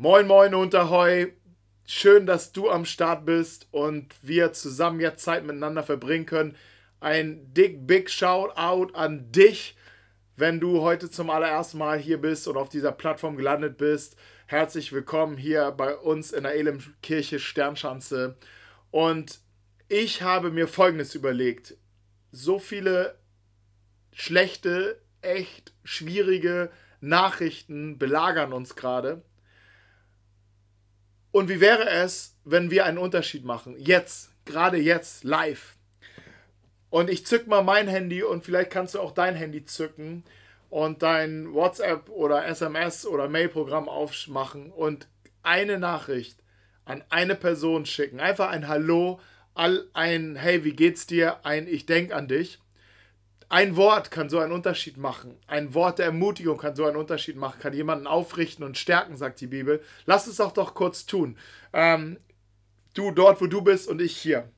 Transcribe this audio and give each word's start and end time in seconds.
Moin, 0.00 0.28
moin, 0.28 0.54
Unterheu. 0.54 1.26
Schön, 1.84 2.24
dass 2.24 2.52
du 2.52 2.70
am 2.70 2.84
Start 2.84 3.26
bist 3.26 3.66
und 3.72 4.14
wir 4.22 4.52
zusammen 4.52 5.00
jetzt 5.00 5.24
Zeit 5.24 5.44
miteinander 5.44 5.82
verbringen 5.82 6.24
können. 6.24 6.56
Ein 7.00 7.52
dick, 7.52 7.84
big 7.84 8.08
Shout-out 8.08 8.94
an 8.94 9.32
dich, 9.32 9.76
wenn 10.36 10.60
du 10.60 10.82
heute 10.82 11.10
zum 11.10 11.30
allerersten 11.30 11.78
Mal 11.78 11.98
hier 11.98 12.20
bist 12.20 12.46
und 12.46 12.56
auf 12.56 12.68
dieser 12.68 12.92
Plattform 12.92 13.36
gelandet 13.36 13.76
bist. 13.76 14.14
Herzlich 14.46 14.92
willkommen 14.92 15.36
hier 15.36 15.72
bei 15.72 15.96
uns 15.96 16.30
in 16.30 16.44
der 16.44 16.54
Elimkirche 16.54 17.40
Sternschanze. 17.40 18.36
Und 18.92 19.40
ich 19.88 20.22
habe 20.22 20.52
mir 20.52 20.68
Folgendes 20.68 21.16
überlegt. 21.16 21.76
So 22.30 22.60
viele 22.60 23.18
schlechte, 24.12 25.02
echt 25.22 25.72
schwierige 25.82 26.70
Nachrichten 27.00 27.98
belagern 27.98 28.52
uns 28.52 28.76
gerade. 28.76 29.24
Und 31.30 31.48
wie 31.48 31.60
wäre 31.60 31.88
es, 31.88 32.36
wenn 32.44 32.70
wir 32.70 32.84
einen 32.86 32.98
Unterschied 32.98 33.44
machen? 33.44 33.74
Jetzt, 33.78 34.30
gerade 34.44 34.78
jetzt, 34.78 35.24
live. 35.24 35.74
Und 36.90 37.10
ich 37.10 37.26
zück 37.26 37.46
mal 37.46 37.62
mein 37.62 37.86
Handy 37.86 38.22
und 38.22 38.44
vielleicht 38.44 38.70
kannst 38.70 38.94
du 38.94 39.00
auch 39.00 39.12
dein 39.12 39.34
Handy 39.34 39.64
zücken 39.64 40.24
und 40.70 41.02
dein 41.02 41.52
WhatsApp 41.52 42.08
oder 42.08 42.46
SMS 42.46 43.06
oder 43.06 43.28
Mailprogramm 43.28 43.88
aufmachen 43.88 44.70
und 44.70 45.06
eine 45.42 45.78
Nachricht 45.78 46.38
an 46.84 47.04
eine 47.10 47.34
Person 47.34 47.84
schicken. 47.84 48.20
Einfach 48.20 48.48
ein 48.48 48.68
Hallo, 48.68 49.20
ein 49.54 50.36
Hey, 50.36 50.64
wie 50.64 50.72
geht's 50.72 51.06
dir? 51.06 51.44
Ein 51.44 51.66
Ich 51.68 51.84
denk 51.84 52.12
an 52.12 52.28
dich. 52.28 52.58
Ein 53.50 53.76
Wort 53.76 54.10
kann 54.10 54.28
so 54.28 54.38
einen 54.40 54.52
Unterschied 54.52 54.98
machen. 54.98 55.38
Ein 55.46 55.72
Wort 55.72 55.98
der 55.98 56.06
Ermutigung 56.06 56.58
kann 56.58 56.76
so 56.76 56.84
einen 56.84 56.96
Unterschied 56.96 57.36
machen, 57.36 57.60
kann 57.60 57.72
jemanden 57.72 58.06
aufrichten 58.06 58.62
und 58.62 58.76
stärken, 58.76 59.16
sagt 59.16 59.40
die 59.40 59.46
Bibel. 59.46 59.82
Lass 60.04 60.26
es 60.26 60.40
auch 60.40 60.52
doch 60.52 60.74
kurz 60.74 61.06
tun. 61.06 61.38
Ähm, 61.72 62.18
du 62.92 63.10
dort, 63.10 63.40
wo 63.40 63.46
du 63.46 63.62
bist 63.62 63.88
und 63.88 64.02
ich 64.02 64.16
hier. 64.16 64.50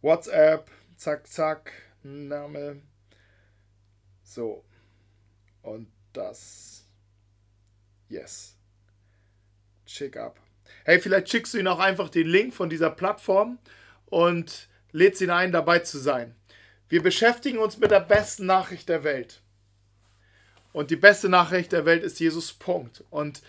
WhatsApp, 0.00 0.70
zack, 0.96 1.26
zack, 1.26 1.72
Name. 2.02 2.80
So. 4.22 4.64
Und 5.60 5.88
das. 6.14 6.86
Yes. 8.08 8.56
Schick 9.84 10.16
ab. 10.16 10.40
Hey, 10.84 11.00
vielleicht 11.00 11.28
schickst 11.28 11.52
du 11.52 11.58
ihn 11.58 11.68
auch 11.68 11.80
einfach 11.80 12.08
den 12.08 12.28
Link 12.28 12.54
von 12.54 12.70
dieser 12.70 12.90
Plattform 12.90 13.58
und 14.06 14.68
lädst 14.92 15.20
ihn 15.20 15.30
ein, 15.30 15.52
dabei 15.52 15.80
zu 15.80 15.98
sein. 15.98 16.34
Wir 16.90 17.04
beschäftigen 17.04 17.58
uns 17.58 17.78
mit 17.78 17.92
der 17.92 18.00
besten 18.00 18.46
Nachricht 18.46 18.88
der 18.88 19.04
Welt. 19.04 19.40
Und 20.72 20.90
die 20.90 20.96
beste 20.96 21.28
Nachricht 21.28 21.70
der 21.70 21.84
Welt 21.84 22.02
ist 22.02 22.18
Jesus 22.18 22.52
Punkt. 22.52 23.04
Und 23.10 23.42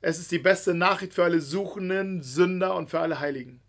es 0.00 0.18
ist 0.18 0.32
die 0.32 0.38
beste 0.38 0.72
Nachricht 0.72 1.12
für 1.12 1.24
alle 1.24 1.42
Suchenden, 1.42 2.22
Sünder 2.22 2.74
und 2.74 2.88
für 2.88 3.00
alle 3.00 3.20
Heiligen. 3.20 3.60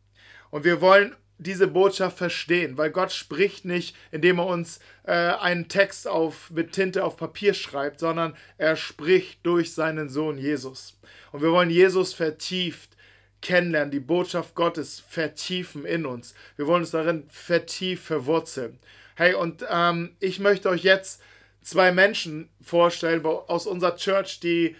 Und 0.51 0.63
wir 0.63 0.79
wollen 0.79 1.17
diese 1.37 1.67
Botschaft 1.67 2.17
verstehen, 2.17 2.77
weil 2.77 2.91
Gott 2.91 3.11
spricht 3.11 3.65
nicht, 3.65 3.93
indem 4.11 4.39
er 4.39 4.45
uns 4.45 4.79
äh, 5.03 5.11
einen 5.11 5.67
Text 5.67 6.07
auf, 6.07 6.49
mit 6.51 6.71
Tinte 6.71 7.03
auf 7.03 7.17
Papier 7.17 7.53
schreibt, 7.53 7.99
sondern 7.99 8.37
er 8.57 8.77
spricht 8.77 9.45
durch 9.45 9.73
seinen 9.73 10.07
Sohn 10.07 10.37
Jesus. 10.37 10.97
Und 11.33 11.41
wir 11.41 11.51
wollen 11.51 11.69
Jesus 11.69 12.13
vertieft 12.13 12.95
kennenlernen, 13.41 13.91
die 13.91 13.99
Botschaft 13.99 14.55
Gottes 14.55 15.01
vertiefen 15.01 15.85
in 15.85 16.05
uns. 16.05 16.35
Wir 16.55 16.67
wollen 16.67 16.81
uns 16.81 16.91
darin 16.91 17.25
vertieft 17.29 18.03
verwurzeln. 18.03 18.79
Hey, 19.19 19.33
und 19.33 19.65
ähm, 19.69 20.15
ich 20.21 20.39
möchte 20.39 20.69
euch 20.69 20.81
jetzt 20.81 21.21
zwei 21.61 21.91
Menschen 21.91 22.47
vorstellen 22.61 23.25
aus 23.25 23.67
unserer 23.67 23.97
Church, 23.97 24.39
die, 24.39 24.77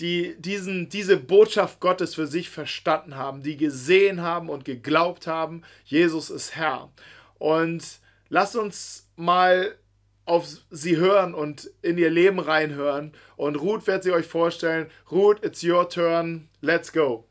die 0.00 0.34
diesen, 0.38 0.88
diese 0.88 1.18
Botschaft 1.18 1.78
Gottes 1.78 2.14
für 2.14 2.26
sich 2.26 2.48
verstanden 2.48 3.16
haben, 3.16 3.42
die 3.42 3.58
gesehen 3.58 4.22
haben 4.22 4.48
und 4.48 4.64
geglaubt 4.64 5.26
haben, 5.26 5.60
Jesus 5.84 6.30
ist 6.30 6.56
Herr. 6.56 6.90
Und 7.36 7.84
lasst 8.30 8.56
uns 8.56 9.10
mal 9.14 9.76
auf 10.24 10.48
sie 10.70 10.96
hören 10.96 11.34
und 11.34 11.70
in 11.82 11.98
ihr 11.98 12.08
Leben 12.08 12.38
reinhören. 12.38 13.12
Und 13.36 13.56
Ruth 13.56 13.86
wird 13.86 14.04
sie 14.04 14.12
euch 14.12 14.26
vorstellen. 14.26 14.90
Ruth, 15.10 15.44
it's 15.44 15.62
your 15.62 15.86
turn. 15.86 16.48
Let's 16.62 16.90
go. 16.90 17.26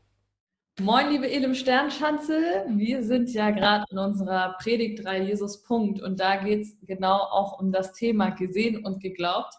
Moin, 0.78 1.08
liebe 1.08 1.30
Elim 1.30 1.54
Sternschanze. 1.54 2.66
Wir 2.68 3.02
sind 3.02 3.32
ja 3.32 3.50
gerade 3.50 3.86
in 3.90 3.96
unserer 3.96 4.58
Predigtreihe 4.58 5.22
Jesus 5.22 5.62
Punkt 5.62 6.02
und 6.02 6.20
da 6.20 6.36
geht 6.36 6.64
es 6.64 6.76
genau 6.82 7.16
auch 7.16 7.58
um 7.58 7.72
das 7.72 7.94
Thema 7.94 8.28
gesehen 8.28 8.84
und 8.84 9.00
geglaubt. 9.00 9.54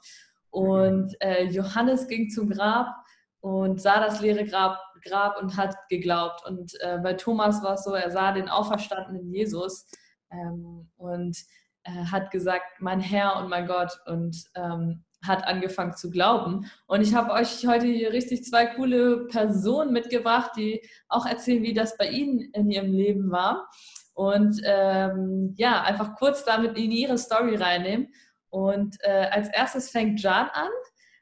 Und 0.51 1.19
äh, 1.19 1.45
Johannes 1.45 2.07
ging 2.07 2.29
zum 2.29 2.51
Grab 2.51 2.93
und 3.39 3.81
sah 3.81 3.99
das 3.99 4.21
leere 4.21 4.45
Grab, 4.45 4.77
Grab 5.03 5.41
und 5.41 5.57
hat 5.57 5.75
geglaubt. 5.89 6.45
Und 6.45 6.73
äh, 6.81 6.99
bei 7.01 7.13
Thomas 7.13 7.63
war 7.63 7.73
es 7.73 7.83
so, 7.83 7.95
er 7.95 8.11
sah 8.11 8.31
den 8.31 8.47
auferstandenen 8.47 9.27
Jesus 9.33 9.89
ähm, 10.29 10.87
und 10.97 11.35
äh, 11.81 12.05
hat 12.11 12.29
gesagt, 12.29 12.79
mein 12.79 12.99
Herr 12.99 13.37
und 13.37 13.49
mein 13.49 13.65
Gott. 13.65 13.99
Und 14.05 14.37
ähm, 14.53 15.03
hat 15.27 15.45
angefangen 15.45 15.93
zu 15.93 16.09
glauben. 16.09 16.65
Und 16.87 17.01
ich 17.01 17.13
habe 17.13 17.31
euch 17.33 17.65
heute 17.67 17.85
hier 17.87 18.13
richtig 18.13 18.43
zwei 18.43 18.65
coole 18.67 19.27
Personen 19.27 19.93
mitgebracht, 19.93 20.51
die 20.57 20.81
auch 21.09 21.25
erzählen, 21.25 21.63
wie 21.63 21.73
das 21.73 21.97
bei 21.97 22.09
ihnen 22.09 22.39
in 22.53 22.71
ihrem 22.71 22.91
Leben 22.91 23.31
war. 23.31 23.69
Und 24.13 24.61
ähm, 24.63 25.53
ja, 25.57 25.83
einfach 25.83 26.15
kurz 26.15 26.43
damit 26.43 26.77
in 26.77 26.91
ihre 26.91 27.17
Story 27.17 27.55
reinnehmen. 27.55 28.07
Und 28.49 28.97
äh, 29.01 29.27
als 29.31 29.49
erstes 29.49 29.89
fängt 29.89 30.21
Jan 30.21 30.49
an. 30.51 30.69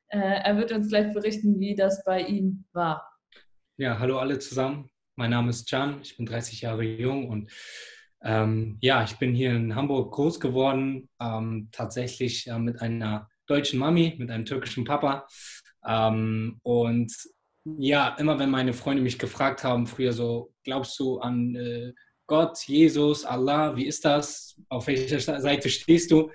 Äh, 0.08 0.42
er 0.44 0.58
wird 0.58 0.72
uns 0.72 0.90
gleich 0.90 1.14
berichten, 1.14 1.60
wie 1.60 1.76
das 1.76 2.04
bei 2.06 2.22
ihm 2.22 2.66
war. 2.72 3.10
Ja, 3.78 4.00
hallo 4.00 4.20
alle 4.20 4.40
zusammen. 4.40 4.90
Mein 5.18 5.32
Name 5.32 5.50
ist 5.50 5.70
Jan, 5.72 6.00
ich 6.02 6.18
bin 6.18 6.26
30 6.26 6.62
Jahre 6.62 6.84
jung 6.84 7.30
und 7.30 7.52
ähm, 8.22 8.78
ja, 8.82 9.04
ich 9.04 9.18
bin 9.18 9.34
hier 9.34 9.52
in 9.52 9.76
Hamburg 9.76 10.14
groß 10.14 10.40
geworden, 10.40 11.10
ähm, 11.22 11.70
tatsächlich 11.72 12.48
äh, 12.48 12.58
mit 12.60 12.82
einer 12.82 13.30
deutschen 13.48 13.80
Mami, 13.80 14.16
mit 14.18 14.30
einem 14.32 14.46
türkischen 14.46 14.84
Papa. 14.84 15.28
Ähm, 15.88 16.60
und 16.64 17.12
ja, 17.78 18.16
immer 18.20 18.38
wenn 18.40 18.50
meine 18.50 18.74
Freunde 18.74 19.02
mich 19.02 19.20
gefragt 19.20 19.64
haben, 19.64 19.88
früher 19.88 20.14
so, 20.14 20.54
glaubst 20.64 21.00
du 21.00 21.20
an 21.20 21.56
äh, 21.56 21.94
Gott, 22.28 22.58
Jesus, 22.66 23.24
Allah, 23.24 23.76
wie 23.76 23.86
ist 23.86 24.04
das? 24.04 24.60
Auf 24.70 24.88
welcher 24.88 25.20
Seite 25.20 25.70
stehst 25.70 26.10
du? 26.10 26.32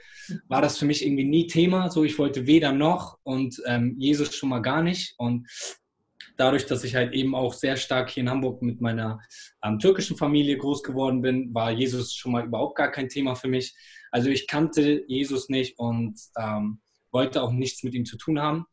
War 0.47 0.63
das 0.63 0.79
für 0.79 0.85
mich 0.85 1.05
irgendwie 1.05 1.25
nie 1.25 1.47
Thema. 1.49 1.91
So, 1.91 2.05
ich 2.05 2.17
wollte 2.19 2.47
weder 2.47 2.73
noch 2.73 3.19
und 3.25 3.61
ähm, 3.67 3.97
Jesus 3.99 4.35
schon 4.35 4.51
mal 4.51 4.61
gar 4.61 4.83
nicht. 4.83 5.15
Und 5.19 5.49
dadurch, 6.37 6.67
dass 6.67 6.85
ich 6.85 6.95
halt 6.95 7.13
eben 7.13 7.35
auch 7.35 7.55
sehr 7.55 7.77
stark 7.77 8.11
hier 8.11 8.23
in 8.23 8.31
Hamburg 8.31 8.63
mit 8.63 8.81
meiner 8.81 9.21
ähm, 9.65 9.81
türkischen 9.81 10.17
Familie 10.17 10.59
groß 10.59 10.85
geworden 10.85 11.23
bin, 11.23 11.53
war 11.55 11.73
Jesus 11.73 12.15
schon 12.15 12.33
mal 12.33 12.45
überhaupt 12.45 12.77
gar 12.77 12.93
kein 12.93 13.09
Thema 13.09 13.35
für 13.35 13.49
mich. 13.49 13.75
Also 14.13 14.31
ich 14.31 14.47
kannte 14.47 15.05
Jesus 15.09 15.49
nicht 15.49 15.79
und 15.79 16.21
ähm, 16.39 16.81
wollte 17.13 17.43
auch 17.43 17.53
nichts 17.53 17.83
mit 17.83 17.95
ihm 17.95 18.05
zu 18.05 18.17
tun 18.17 18.41
haben. 18.41 18.67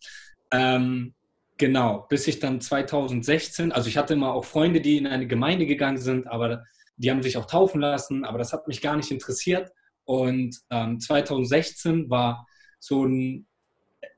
Ähm, 0.52 1.14
genau, 1.58 2.06
bis 2.10 2.28
ich 2.28 2.40
dann 2.40 2.62
2016, 2.62 3.72
also 3.72 3.90
ich 3.90 3.98
hatte 3.98 4.14
immer 4.14 4.34
auch 4.34 4.46
Freunde, 4.46 4.82
die 4.82 4.98
in 4.98 5.08
eine 5.08 5.28
Gemeinde 5.28 5.66
gegangen 5.66 5.98
sind, 5.98 6.28
aber 6.28 6.64
die 6.98 7.12
haben 7.12 7.24
sich 7.24 7.38
auch 7.38 7.46
taufen 7.46 7.82
lassen, 7.82 8.26
aber 8.26 8.38
das 8.38 8.54
hat 8.54 8.68
mich 8.68 8.82
gar 8.82 8.96
nicht 8.96 9.12
interessiert. 9.12 9.72
Und 10.04 10.58
ähm, 10.70 11.00
2016 11.00 12.10
war 12.10 12.48
so 12.80 13.06
ein, 13.06 13.48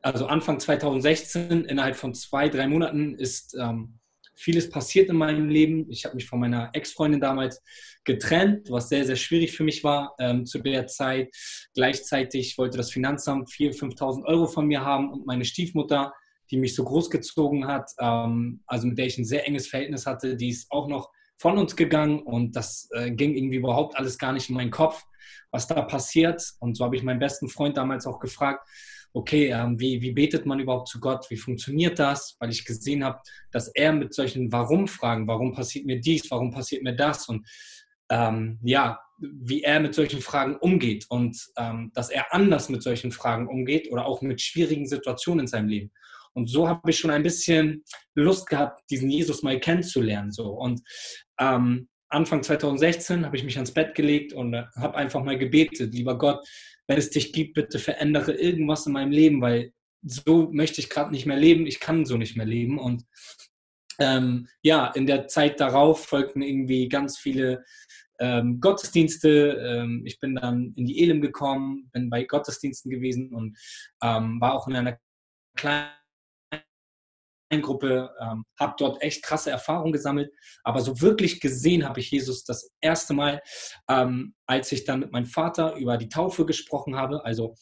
also 0.02 0.28
Anfang 0.28 0.60
2016, 0.60 1.66
innerhalb 1.66 1.96
von 1.96 2.14
zwei, 2.14 2.48
drei 2.48 2.68
Monaten 2.68 3.16
ist 3.16 3.56
ähm, 3.60 3.99
vieles 4.40 4.70
passiert 4.70 5.10
in 5.10 5.18
meinem 5.18 5.50
Leben. 5.50 5.86
Ich 5.90 6.06
habe 6.06 6.16
mich 6.16 6.26
von 6.26 6.40
meiner 6.40 6.70
Ex-Freundin 6.74 7.20
damals 7.20 7.62
getrennt, 8.06 8.70
was 8.72 8.88
sehr, 8.88 9.06
sehr 9.06 9.18
schwierig 9.18 9.52
für 9.52 9.64
mich 9.64 9.84
war 9.84 10.16
ähm, 10.18 10.46
zu 10.46 10.60
der 10.60 10.88
Zeit. 10.88 11.30
Gleichzeitig 11.76 12.58
wollte 12.58 12.78
das 12.78 12.92
Finanzamt 12.92 13.50
4.000, 13.50 13.98
5.000 13.98 14.26
Euro 14.26 14.48
von 14.48 14.66
mir 14.66 14.86
haben 14.86 15.12
und 15.12 15.28
meine 15.28 15.44
Stiefmutter, 15.44 16.14
die 16.52 16.58
mich 16.58 16.74
so 16.74 16.86
großgezogen 16.86 17.68
hat, 17.68 17.92
ähm, 18.00 18.64
also 18.66 18.88
mit 18.88 18.98
der 18.98 19.08
ich 19.08 19.18
ein 19.18 19.26
sehr 19.26 19.46
enges 19.46 19.68
Verhältnis 19.68 20.06
hatte, 20.06 20.38
die 20.38 20.50
ist 20.50 20.72
auch 20.72 20.88
noch 20.88 21.10
von 21.38 21.58
uns 21.58 21.76
gegangen 21.76 22.22
und 22.22 22.56
das 22.56 22.90
äh, 22.94 23.12
ging 23.12 23.36
irgendwie 23.36 23.58
überhaupt 23.58 23.98
alles 23.98 24.18
gar 24.18 24.32
nicht 24.32 24.50
in 24.50 24.56
meinen 24.56 24.72
Kopf, 24.72 25.04
was 25.52 25.68
da 25.68 25.82
passiert. 25.82 26.42
Und 26.60 26.76
so 26.76 26.86
habe 26.86 26.96
ich 26.96 27.04
meinen 27.04 27.20
besten 27.20 27.50
Freund 27.50 27.78
damals 27.78 28.08
auch 28.08 28.20
gefragt, 28.20 28.68
okay, 29.14 29.48
ähm, 29.48 29.80
wie, 29.80 30.02
wie 30.02 30.12
betet 30.12 30.46
man 30.46 30.60
überhaupt 30.60 30.88
zu 30.88 31.00
Gott? 31.00 31.30
Wie 31.30 31.38
funktioniert 31.38 32.00
das? 32.00 32.36
Weil 32.40 32.50
ich 32.50 32.66
gesehen 32.66 33.04
habe, 33.04 33.20
dass 33.52 33.70
er 33.70 33.92
mit 33.94 34.14
solchen 34.14 34.52
Warum-Fragen, 34.52 35.28
warum 35.28 35.54
passiert 35.54 35.86
mir 35.86 36.00
dies, 36.00 36.30
warum 36.30 36.52
passiert 36.52 36.84
mir 36.84 36.96
das 36.96 37.28
und 37.28 37.48
ähm, 38.12 38.60
ja, 38.64 39.00
wie 39.20 39.62
er 39.62 39.80
mit 39.80 39.94
solchen 39.94 40.22
Fragen 40.22 40.56
umgeht 40.56 41.06
und 41.10 41.38
ähm, 41.58 41.92
dass 41.94 42.10
er 42.10 42.34
anders 42.34 42.70
mit 42.70 42.82
solchen 42.82 43.12
Fragen 43.12 43.48
umgeht 43.48 43.92
oder 43.92 44.06
auch 44.06 44.22
mit 44.22 44.42
schwierigen 44.42 44.88
Situationen 44.88 45.42
in 45.42 45.48
seinem 45.48 45.68
Leben. 45.68 45.92
Und 46.34 46.50
so 46.50 46.68
habe 46.68 46.90
ich 46.90 46.98
schon 46.98 47.12
ein 47.12 47.24
bisschen 47.24 47.84
Lust 48.16 48.48
gehabt, 48.48 48.82
diesen 48.90 49.10
Jesus 49.10 49.44
mal 49.44 49.60
kennenzulernen. 49.60 50.32
So. 50.32 50.52
Und 50.52 50.82
ähm, 51.40 51.90
Anfang 52.08 52.44
2016 52.44 53.26
habe 53.26 53.36
ich 53.36 53.44
mich 53.44 53.56
ans 53.56 53.74
Bett 53.74 53.94
gelegt 53.96 54.34
und 54.34 54.54
äh, 54.54 54.64
habe 54.78 54.96
einfach 54.96 55.24
mal 55.24 55.38
gebetet, 55.38 55.94
lieber 55.94 56.18
Gott, 56.18 56.48
wenn 56.90 56.98
es 56.98 57.12
dich 57.12 57.32
gibt, 57.32 57.54
bitte 57.54 57.78
verändere 57.78 58.34
irgendwas 58.34 58.88
in 58.88 58.94
meinem 58.94 59.12
Leben, 59.12 59.42
weil 59.42 59.74
so 60.02 60.50
möchte 60.52 60.82
ich 60.82 60.90
gerade 60.90 61.12
nicht 61.12 61.28
mehr 61.28 61.38
leben, 61.38 61.68
ich 61.68 61.80
kann 61.80 62.04
so 62.04 62.18
nicht 62.18 62.36
mehr 62.36 62.48
leben. 62.48 62.80
Und 62.80 63.06
ähm, 64.00 64.48
ja, 64.64 64.88
in 64.88 65.06
der 65.06 65.28
Zeit 65.28 65.60
darauf 65.60 66.04
folgten 66.06 66.42
irgendwie 66.42 66.90
ganz 66.90 67.20
viele 67.20 67.64
ähm, 68.20 68.60
Gottesdienste. 68.60 69.30
Ähm, 69.64 70.02
ich 70.04 70.20
bin 70.20 70.36
dann 70.36 70.74
in 70.76 70.88
die 70.88 71.04
Elim 71.04 71.22
gekommen, 71.22 71.92
bin 71.94 72.10
bei 72.10 72.24
Gottesdiensten 72.24 72.90
gewesen 72.90 73.36
und 73.36 73.56
ähm, 74.02 74.42
war 74.42 74.56
auch 74.56 74.68
in 74.68 74.76
einer 74.76 74.98
kleinen 75.56 75.99
Gruppe, 77.58 78.12
ähm, 78.22 78.46
habe 78.60 78.76
dort 78.78 79.02
echt 79.02 79.24
krasse 79.24 79.50
Erfahrungen 79.50 79.92
gesammelt, 79.92 80.32
aber 80.64 80.82
so 80.82 81.02
wirklich 81.02 81.40
gesehen 81.40 81.88
habe 81.88 82.00
ich 82.00 82.12
Jesus 82.12 82.44
das 82.44 82.72
erste 82.80 83.14
Mal, 83.14 83.42
ähm, 83.90 84.36
als 84.46 84.72
ich 84.72 84.86
dann 84.86 85.00
mit 85.00 85.12
meinem 85.12 85.26
Vater 85.26 85.76
über 85.76 85.98
die 85.98 86.10
Taufe 86.10 86.46
gesprochen 86.46 86.96
habe. 86.96 87.26
Also 87.26 87.56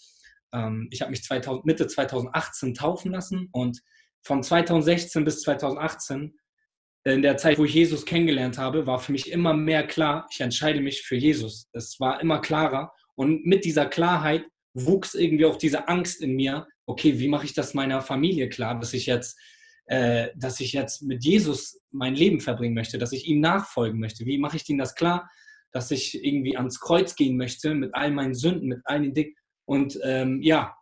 ähm, 0.53 0.89
ich 0.91 1.01
habe 1.01 1.11
mich 1.11 1.23
2000, 1.23 1.65
Mitte 1.65 1.87
2018 1.87 2.73
taufen 2.73 3.11
lassen 3.11 3.47
und 3.51 3.81
von 4.23 4.43
2016 4.43 5.23
bis 5.23 5.41
2018, 5.41 6.37
in 7.05 7.21
der 7.21 7.37
Zeit, 7.37 7.57
wo 7.57 7.63
ich 7.63 7.73
Jesus 7.73 8.05
kennengelernt 8.05 8.57
habe, 8.57 8.85
war 8.85 8.99
für 8.99 9.13
mich 9.13 9.31
immer 9.31 9.53
mehr 9.53 9.87
klar, 9.87 10.27
ich 10.29 10.41
entscheide 10.41 10.81
mich 10.81 11.03
für 11.03 11.15
Jesus. 11.15 11.69
Es 11.71 11.97
war 12.01 12.19
immer 12.19 12.41
klarer 12.41 12.91
und 13.15 13.45
mit 13.45 13.63
dieser 13.63 13.85
Klarheit 13.85 14.45
wuchs 14.73 15.15
irgendwie 15.15 15.45
auch 15.45 15.55
diese 15.55 15.87
Angst 15.87 16.21
in 16.21 16.35
mir, 16.35 16.67
okay, 16.85 17.17
wie 17.19 17.29
mache 17.29 17.45
ich 17.45 17.53
das 17.53 17.73
meiner 17.73 18.01
Familie 18.01 18.49
klar, 18.49 18.77
dass 18.77 18.93
ich 18.93 19.05
jetzt 19.05 19.39
äh, 19.87 20.29
dass 20.35 20.59
ich 20.59 20.73
jetzt 20.73 21.01
mit 21.01 21.23
Jesus 21.23 21.79
mein 21.91 22.15
Leben 22.15 22.39
verbringen 22.39 22.75
möchte, 22.75 22.97
dass 22.97 23.13
ich 23.13 23.27
ihm 23.27 23.39
nachfolgen 23.39 23.99
möchte. 23.99 24.25
Wie 24.25 24.37
mache 24.37 24.57
ich 24.57 24.65
denen 24.65 24.79
das 24.79 24.95
klar, 24.95 25.29
dass 25.71 25.91
ich 25.91 26.23
irgendwie 26.23 26.57
ans 26.57 26.79
Kreuz 26.79 27.15
gehen 27.15 27.37
möchte 27.37 27.73
mit 27.73 27.93
all 27.93 28.11
meinen 28.11 28.35
Sünden, 28.35 28.67
mit 28.69 28.81
all 28.85 29.01
den 29.01 29.13
Dingen. 29.13 29.35
Und 29.65 29.99
ähm, 30.03 30.41
ja, 30.41 30.75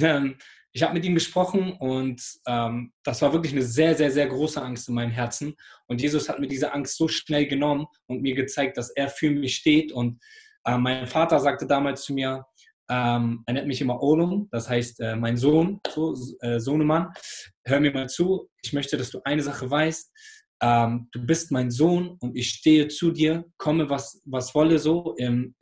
ähm, 0.00 0.36
ich 0.72 0.82
habe 0.82 0.94
mit 0.94 1.04
ihm 1.04 1.14
gesprochen 1.14 1.72
und 1.72 2.22
ähm, 2.46 2.92
das 3.02 3.22
war 3.22 3.32
wirklich 3.32 3.52
eine 3.52 3.62
sehr, 3.62 3.94
sehr, 3.96 4.10
sehr 4.10 4.28
große 4.28 4.62
Angst 4.62 4.88
in 4.88 4.94
meinem 4.94 5.10
Herzen. 5.10 5.56
Und 5.86 6.00
Jesus 6.00 6.28
hat 6.28 6.38
mir 6.38 6.46
diese 6.46 6.72
Angst 6.72 6.96
so 6.96 7.08
schnell 7.08 7.46
genommen 7.46 7.86
und 8.06 8.22
mir 8.22 8.34
gezeigt, 8.34 8.76
dass 8.76 8.90
er 8.90 9.08
für 9.08 9.30
mich 9.30 9.56
steht. 9.56 9.90
Und 9.90 10.22
äh, 10.64 10.78
mein 10.78 11.06
Vater 11.06 11.40
sagte 11.40 11.66
damals 11.66 12.02
zu 12.02 12.14
mir, 12.14 12.46
ähm, 12.90 13.44
er 13.46 13.54
nennt 13.54 13.68
mich 13.68 13.80
immer 13.80 14.02
Olum, 14.02 14.48
das 14.50 14.68
heißt 14.68 15.00
äh, 15.00 15.14
mein 15.14 15.36
Sohn, 15.36 15.80
so, 15.88 16.14
äh, 16.40 16.58
Sohnemann. 16.58 17.12
Hör 17.64 17.78
mir 17.78 17.92
mal 17.92 18.08
zu, 18.08 18.48
ich 18.62 18.72
möchte, 18.72 18.96
dass 18.96 19.10
du 19.10 19.20
eine 19.24 19.42
Sache 19.42 19.70
weißt. 19.70 20.12
Ähm, 20.62 21.08
du 21.12 21.24
bist 21.24 21.52
mein 21.52 21.70
Sohn 21.70 22.16
und 22.20 22.36
ich 22.36 22.50
stehe 22.50 22.88
zu 22.88 23.12
dir, 23.12 23.44
komme 23.58 23.88
was, 23.88 24.20
was 24.24 24.54
wolle 24.54 24.78
so. 24.78 25.14
Ähm, 25.18 25.54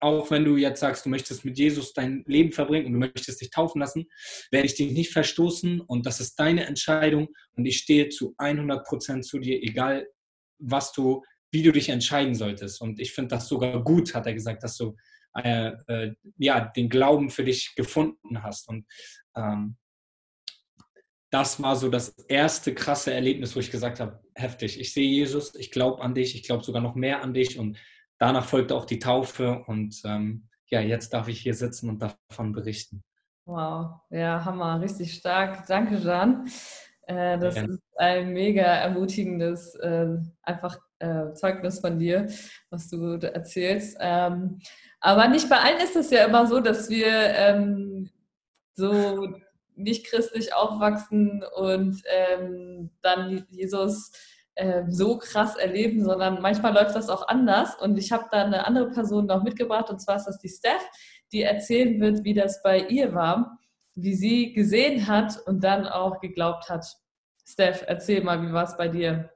auch 0.00 0.30
wenn 0.30 0.46
du 0.46 0.56
jetzt 0.56 0.80
sagst, 0.80 1.04
du 1.04 1.10
möchtest 1.10 1.44
mit 1.44 1.58
Jesus 1.58 1.92
dein 1.92 2.24
Leben 2.26 2.52
verbringen 2.52 2.86
und 2.86 2.92
du 2.94 2.98
möchtest 2.98 3.42
dich 3.42 3.50
taufen 3.50 3.80
lassen, 3.80 4.06
werde 4.50 4.66
ich 4.66 4.74
dich 4.74 4.92
nicht 4.92 5.12
verstoßen 5.12 5.82
und 5.82 6.06
das 6.06 6.20
ist 6.20 6.36
deine 6.36 6.64
Entscheidung 6.64 7.28
und 7.56 7.66
ich 7.66 7.76
stehe 7.76 8.08
zu 8.08 8.34
100 8.38 8.86
Prozent 8.86 9.26
zu 9.26 9.38
dir, 9.38 9.62
egal 9.62 10.06
was 10.58 10.92
du, 10.92 11.22
wie 11.52 11.62
du 11.62 11.72
dich 11.72 11.90
entscheiden 11.90 12.34
solltest. 12.34 12.80
Und 12.80 13.00
ich 13.00 13.12
finde 13.12 13.34
das 13.34 13.48
sogar 13.48 13.84
gut, 13.84 14.14
hat 14.14 14.26
er 14.26 14.34
gesagt, 14.34 14.62
dass 14.62 14.76
du 14.76 14.96
äh, 15.34 15.72
äh, 15.86 16.14
ja, 16.38 16.60
den 16.60 16.88
Glauben 16.88 17.30
für 17.30 17.44
dich 17.44 17.74
gefunden 17.74 18.42
hast. 18.42 18.68
Und 18.68 18.86
ähm, 19.36 19.76
das 21.30 21.62
war 21.62 21.76
so 21.76 21.88
das 21.88 22.10
erste 22.28 22.74
krasse 22.74 23.14
Erlebnis, 23.14 23.54
wo 23.54 23.60
ich 23.60 23.70
gesagt 23.70 24.00
habe, 24.00 24.20
heftig, 24.34 24.80
ich 24.80 24.92
sehe 24.92 25.08
Jesus, 25.08 25.54
ich 25.54 25.70
glaube 25.70 26.02
an 26.02 26.14
dich, 26.14 26.34
ich 26.34 26.42
glaube 26.42 26.64
sogar 26.64 26.82
noch 26.82 26.96
mehr 26.96 27.22
an 27.22 27.34
dich 27.34 27.58
und 27.58 27.78
danach 28.18 28.44
folgte 28.44 28.74
auch 28.74 28.84
die 28.84 28.98
Taufe 28.98 29.62
und 29.66 30.00
ähm, 30.04 30.48
ja, 30.66 30.80
jetzt 30.80 31.12
darf 31.12 31.28
ich 31.28 31.40
hier 31.40 31.54
sitzen 31.54 31.88
und 31.88 32.02
davon 32.02 32.52
berichten. 32.52 33.02
Wow, 33.44 34.00
ja, 34.10 34.44
Hammer, 34.44 34.80
richtig 34.80 35.14
stark. 35.14 35.66
Danke, 35.66 35.96
Jan. 35.96 36.48
Äh, 37.10 37.38
das 37.38 37.56
ja. 37.56 37.64
ist 37.64 37.80
ein 37.96 38.32
mega 38.32 38.62
ermutigendes 38.62 39.74
äh, 39.76 40.16
einfach 40.42 40.78
äh, 41.00 41.32
Zeugnis 41.32 41.80
von 41.80 41.98
dir, 41.98 42.28
was 42.70 42.88
du 42.88 43.16
erzählst. 43.16 43.96
Ähm, 44.00 44.60
aber 45.00 45.26
nicht 45.28 45.48
bei 45.48 45.56
allen 45.56 45.80
ist 45.80 45.96
es 45.96 46.10
ja 46.10 46.26
immer 46.26 46.46
so, 46.46 46.60
dass 46.60 46.88
wir 46.88 47.08
ähm, 47.08 48.10
so 48.74 49.34
nicht 49.74 50.06
christlich 50.06 50.54
aufwachsen 50.54 51.42
und 51.56 52.00
ähm, 52.06 52.90
dann 53.02 53.46
Jesus 53.50 54.12
äh, 54.54 54.84
so 54.88 55.18
krass 55.18 55.56
erleben, 55.56 56.04
sondern 56.04 56.40
manchmal 56.40 56.74
läuft 56.74 56.94
das 56.94 57.08
auch 57.08 57.26
anders. 57.26 57.74
Und 57.80 57.98
ich 57.98 58.12
habe 58.12 58.26
da 58.30 58.44
eine 58.44 58.66
andere 58.66 58.90
Person 58.90 59.26
noch 59.26 59.42
mitgebracht, 59.42 59.90
und 59.90 60.00
zwar 60.00 60.16
ist 60.16 60.26
das 60.26 60.38
die 60.38 60.48
Steph, 60.48 60.86
die 61.32 61.42
erzählen 61.42 62.00
wird, 62.00 62.22
wie 62.22 62.34
das 62.34 62.62
bei 62.62 62.80
ihr 62.86 63.14
war, 63.14 63.58
wie 64.02 64.14
sie 64.14 64.52
gesehen 64.52 65.06
hat 65.06 65.38
und 65.46 65.62
dann 65.62 65.86
auch 65.86 66.20
geglaubt 66.20 66.68
hat. 66.68 66.86
Steph, 67.44 67.84
erzähl 67.86 68.22
mal, 68.22 68.40
wie 68.46 68.52
war 68.52 68.64
es 68.64 68.76
bei 68.76 68.88
dir? 68.88 69.30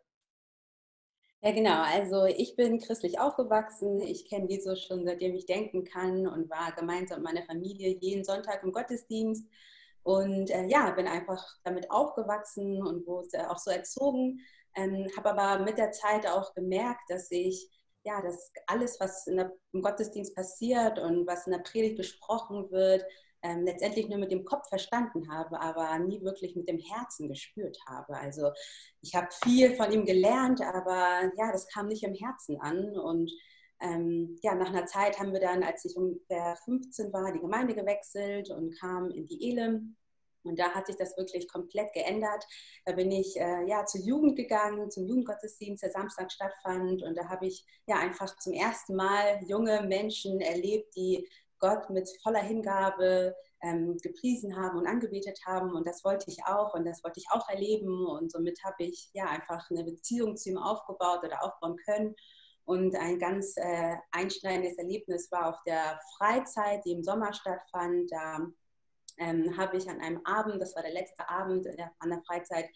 Ja, 1.42 1.52
genau. 1.52 1.82
Also 1.82 2.24
ich 2.24 2.56
bin 2.56 2.78
christlich 2.78 3.20
aufgewachsen. 3.20 4.00
Ich 4.00 4.28
kenne 4.28 4.48
Jesus 4.48 4.82
schon 4.82 5.04
seitdem 5.04 5.34
ich 5.34 5.46
denken 5.46 5.84
kann 5.84 6.26
und 6.26 6.48
war 6.48 6.72
gemeinsam 6.72 7.22
mit 7.22 7.32
meiner 7.32 7.46
Familie 7.46 7.98
jeden 8.00 8.24
Sonntag 8.24 8.62
im 8.62 8.72
Gottesdienst. 8.72 9.46
Und 10.02 10.50
äh, 10.50 10.66
ja, 10.66 10.90
bin 10.92 11.06
einfach 11.06 11.44
damit 11.62 11.90
aufgewachsen 11.90 12.82
und 12.82 13.06
wurde 13.06 13.50
auch 13.50 13.58
so 13.58 13.70
erzogen. 13.70 14.40
Ähm, 14.74 15.06
Habe 15.16 15.32
aber 15.38 15.64
mit 15.64 15.76
der 15.76 15.92
Zeit 15.92 16.26
auch 16.26 16.54
gemerkt, 16.54 17.02
dass 17.08 17.30
ich 17.30 17.70
ja, 18.04 18.20
dass 18.20 18.52
alles, 18.66 19.00
was 19.00 19.24
der, 19.24 19.52
im 19.72 19.82
Gottesdienst 19.82 20.34
passiert 20.34 20.98
und 20.98 21.26
was 21.26 21.46
in 21.46 21.52
der 21.52 21.60
Predigt 21.60 21.96
besprochen 21.96 22.70
wird, 22.70 23.04
ähm, 23.44 23.64
letztendlich 23.64 24.08
nur 24.08 24.18
mit 24.18 24.32
dem 24.32 24.44
Kopf 24.44 24.68
verstanden 24.68 25.30
habe, 25.30 25.60
aber 25.60 25.98
nie 25.98 26.22
wirklich 26.22 26.56
mit 26.56 26.66
dem 26.66 26.78
Herzen 26.78 27.28
gespürt 27.28 27.78
habe. 27.86 28.16
Also 28.16 28.50
ich 29.02 29.14
habe 29.14 29.28
viel 29.44 29.76
von 29.76 29.92
ihm 29.92 30.06
gelernt, 30.06 30.62
aber 30.62 31.30
ja, 31.36 31.52
das 31.52 31.68
kam 31.68 31.86
nicht 31.86 32.02
im 32.02 32.14
Herzen 32.14 32.58
an. 32.60 32.98
Und 32.98 33.30
ähm, 33.80 34.38
ja, 34.42 34.54
nach 34.54 34.70
einer 34.70 34.86
Zeit 34.86 35.20
haben 35.20 35.34
wir 35.34 35.40
dann, 35.40 35.62
als 35.62 35.84
ich 35.84 35.94
ungefähr 35.94 36.56
15 36.64 37.12
war, 37.12 37.32
die 37.32 37.40
Gemeinde 37.40 37.74
gewechselt 37.74 38.50
und 38.50 38.78
kam 38.80 39.10
in 39.10 39.26
die 39.26 39.50
Elim. 39.50 39.96
Und 40.42 40.58
da 40.58 40.70
hat 40.70 40.86
sich 40.86 40.96
das 40.96 41.16
wirklich 41.16 41.48
komplett 41.48 41.92
geändert. 41.92 42.44
Da 42.84 42.92
bin 42.92 43.10
ich 43.10 43.38
äh, 43.38 43.66
ja 43.66 43.84
zur 43.86 44.02
Jugend 44.02 44.36
gegangen, 44.36 44.90
zum 44.90 45.06
Jugendgottesdienst, 45.06 45.82
der 45.82 45.90
Samstag 45.90 46.30
stattfand. 46.30 47.02
Und 47.02 47.16
da 47.16 47.28
habe 47.28 47.46
ich 47.46 47.64
ja 47.86 47.96
einfach 47.96 48.36
zum 48.38 48.52
ersten 48.52 48.94
Mal 48.94 49.42
junge 49.46 49.82
Menschen 49.82 50.40
erlebt, 50.40 50.94
die 50.96 51.28
Gott 51.58 51.90
mit 51.90 52.08
voller 52.22 52.42
Hingabe 52.42 53.34
ähm, 53.62 53.96
gepriesen 53.98 54.56
haben 54.56 54.78
und 54.78 54.86
angebetet 54.86 55.38
haben. 55.46 55.74
Und 55.74 55.86
das 55.86 56.04
wollte 56.04 56.30
ich 56.30 56.44
auch 56.46 56.74
und 56.74 56.84
das 56.84 57.02
wollte 57.02 57.20
ich 57.20 57.26
auch 57.30 57.48
erleben. 57.48 58.06
Und 58.06 58.30
somit 58.30 58.62
habe 58.64 58.84
ich 58.84 59.10
ja 59.12 59.26
einfach 59.26 59.68
eine 59.70 59.84
Beziehung 59.84 60.36
zu 60.36 60.50
ihm 60.50 60.58
aufgebaut 60.58 61.20
oder 61.24 61.42
aufbauen 61.42 61.76
können. 61.84 62.14
Und 62.64 62.96
ein 62.96 63.18
ganz 63.18 63.56
äh, 63.56 63.96
einschneidendes 64.10 64.78
Erlebnis 64.78 65.30
war 65.30 65.50
auf 65.50 65.62
der 65.66 65.98
Freizeit, 66.16 66.84
die 66.84 66.92
im 66.92 67.04
Sommer 67.04 67.32
stattfand. 67.32 68.10
Da 68.10 68.38
ähm, 69.18 69.56
habe 69.56 69.76
ich 69.76 69.88
an 69.88 70.00
einem 70.00 70.20
Abend, 70.24 70.60
das 70.60 70.74
war 70.74 70.82
der 70.82 70.92
letzte 70.92 71.28
Abend 71.28 71.66
äh, 71.66 71.76
an 71.98 72.10
der 72.10 72.22
Freizeit, 72.22 72.66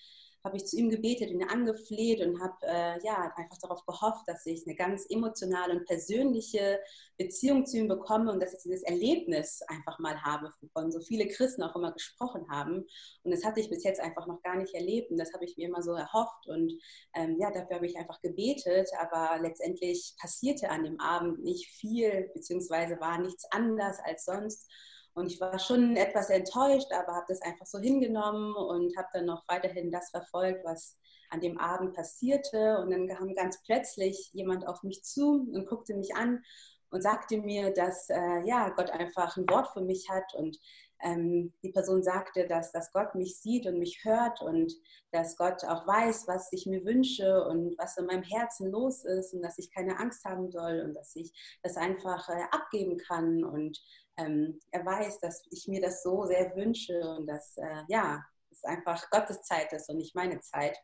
habe 0.45 0.57
ich 0.57 0.67
zu 0.67 0.77
ihm 0.77 0.91
gebetet 0.91 1.31
und 1.31 1.41
ihn 1.41 1.49
angefleht 1.49 2.21
und 2.21 2.41
habe 2.41 2.57
äh, 2.63 3.05
ja, 3.05 3.33
einfach 3.37 3.59
darauf 3.59 3.85
gehofft, 3.87 4.27
dass 4.27 4.47
ich 4.47 4.67
eine 4.67 4.77
ganz 4.77 5.07
emotionale 5.09 5.75
und 5.75 5.87
persönliche 5.87 6.81
Beziehung 7.17 7.67
zu 7.67 7.79
ihm 7.79 7.89
bekomme 7.89 8.33
und 8.33 8.41
dass 8.41 8.55
ich 8.55 8.63
dieses 8.63 8.83
Erlebnis 8.83 9.63
einfach 9.69 9.99
mal 9.99 10.23
habe, 10.23 10.53
wovon 10.61 10.93
so 10.93 11.01
viele 11.01 11.27
Christen 11.29 11.63
auch 11.63 11.75
immer 11.75 11.93
gesprochen 11.93 12.49
haben. 12.51 12.87
Und 13.23 13.31
das 13.31 13.45
hatte 13.45 13.61
ich 13.61 13.69
bis 13.69 13.85
jetzt 13.85 14.01
einfach 14.01 14.27
noch 14.27 14.41
gar 14.43 14.57
nicht 14.57 14.75
erlebt 14.75 15.11
und 15.11 15.19
das 15.19 15.33
habe 15.33 15.45
ich 15.45 15.57
mir 15.57 15.69
immer 15.69 15.83
so 15.83 15.93
erhofft 15.93 16.47
und 16.47 16.73
ähm, 17.15 17.37
ja, 17.39 17.51
dafür 17.51 17.77
habe 17.77 17.87
ich 17.87 17.97
einfach 17.97 18.21
gebetet, 18.21 18.89
aber 18.99 19.41
letztendlich 19.43 20.15
passierte 20.21 20.71
an 20.71 20.85
dem 20.85 21.01
Abend 21.01 21.43
nicht 21.43 21.67
viel, 21.67 22.31
beziehungsweise 22.35 23.01
war 23.01 23.19
nichts 23.19 23.45
anders 23.51 23.99
als 24.05 24.25
sonst. 24.25 24.71
Und 25.15 25.27
ich 25.27 25.41
war 25.41 25.59
schon 25.59 25.97
etwas 25.97 26.31
enttäuscht, 26.31 26.93
aber 26.93 27.15
habe 27.15 27.27
das 27.29 27.43
einfach 27.43 27.67
so 27.67 27.79
hingenommen 27.79 28.55
und 28.55 28.97
habe 28.97 29.09
dann 29.13 29.27
noch 29.27 29.43
weiterhin 29.49 29.91
das 29.91 30.11
verfolgt, 30.11 30.65
was 30.65 30.97
an 31.31 31.41
dem 31.41 31.59
Abend 31.59 31.95
passierte. 31.95 32.79
Und 32.79 32.91
dann 32.91 33.09
kam 33.09 33.35
ganz 33.35 33.63
plötzlich 33.65 34.31
jemand 34.33 34.67
auf 34.67 34.83
mich 34.83 35.05
zu 35.05 35.49
und 35.53 35.67
guckte 35.67 35.95
mich 35.95 36.15
an 36.15 36.43
und 36.91 37.03
sagte 37.03 37.39
mir, 37.39 37.73
dass 37.73 38.09
äh, 38.09 38.41
ja, 38.45 38.71
Gott 38.71 38.91
einfach 38.91 39.37
ein 39.37 39.49
Wort 39.51 39.69
für 39.73 39.83
mich 39.83 40.09
hat 40.09 40.35
und 40.35 40.59
ähm, 41.01 41.53
die 41.63 41.71
Person 41.71 42.03
sagte, 42.03 42.47
dass, 42.47 42.73
dass 42.73 42.93
Gott 42.93 43.15
mich 43.15 43.39
sieht 43.39 43.67
und 43.67 43.79
mich 43.79 44.05
hört 44.05 44.43
und 44.43 44.73
dass 45.13 45.37
Gott 45.37 45.65
auch 45.65 45.87
weiß, 45.87 46.27
was 46.27 46.53
ich 46.53 46.67
mir 46.67 46.85
wünsche 46.85 47.45
und 47.47 47.77
was 47.79 47.97
in 47.97 48.07
meinem 48.07 48.25
Herzen 48.25 48.71
los 48.71 49.05
ist 49.05 49.33
und 49.33 49.43
dass 49.43 49.59
ich 49.59 49.73
keine 49.73 49.99
Angst 49.99 50.25
haben 50.25 50.51
soll 50.51 50.83
und 50.85 50.95
dass 50.95 51.15
ich 51.15 51.33
das 51.63 51.77
einfach 51.77 52.29
äh, 52.29 52.43
abgeben 52.51 52.97
kann 52.99 53.45
und 53.45 53.81
ähm, 54.19 54.59
er 54.71 54.85
weiß, 54.85 55.21
dass 55.21 55.43
ich 55.51 55.69
mir 55.69 55.81
das 55.81 56.03
so 56.03 56.27
sehr 56.27 56.55
wünsche 56.57 57.01
und 57.17 57.27
dass 57.27 57.57
äh, 57.57 57.85
ja, 57.89 58.23
es 58.51 58.65
einfach 58.65 59.09
Gottes 59.11 59.43
Zeit 59.43 59.73
ist 59.73 59.89
und 59.89 59.97
nicht 59.97 60.15
meine 60.15 60.41
Zeit. 60.41 60.77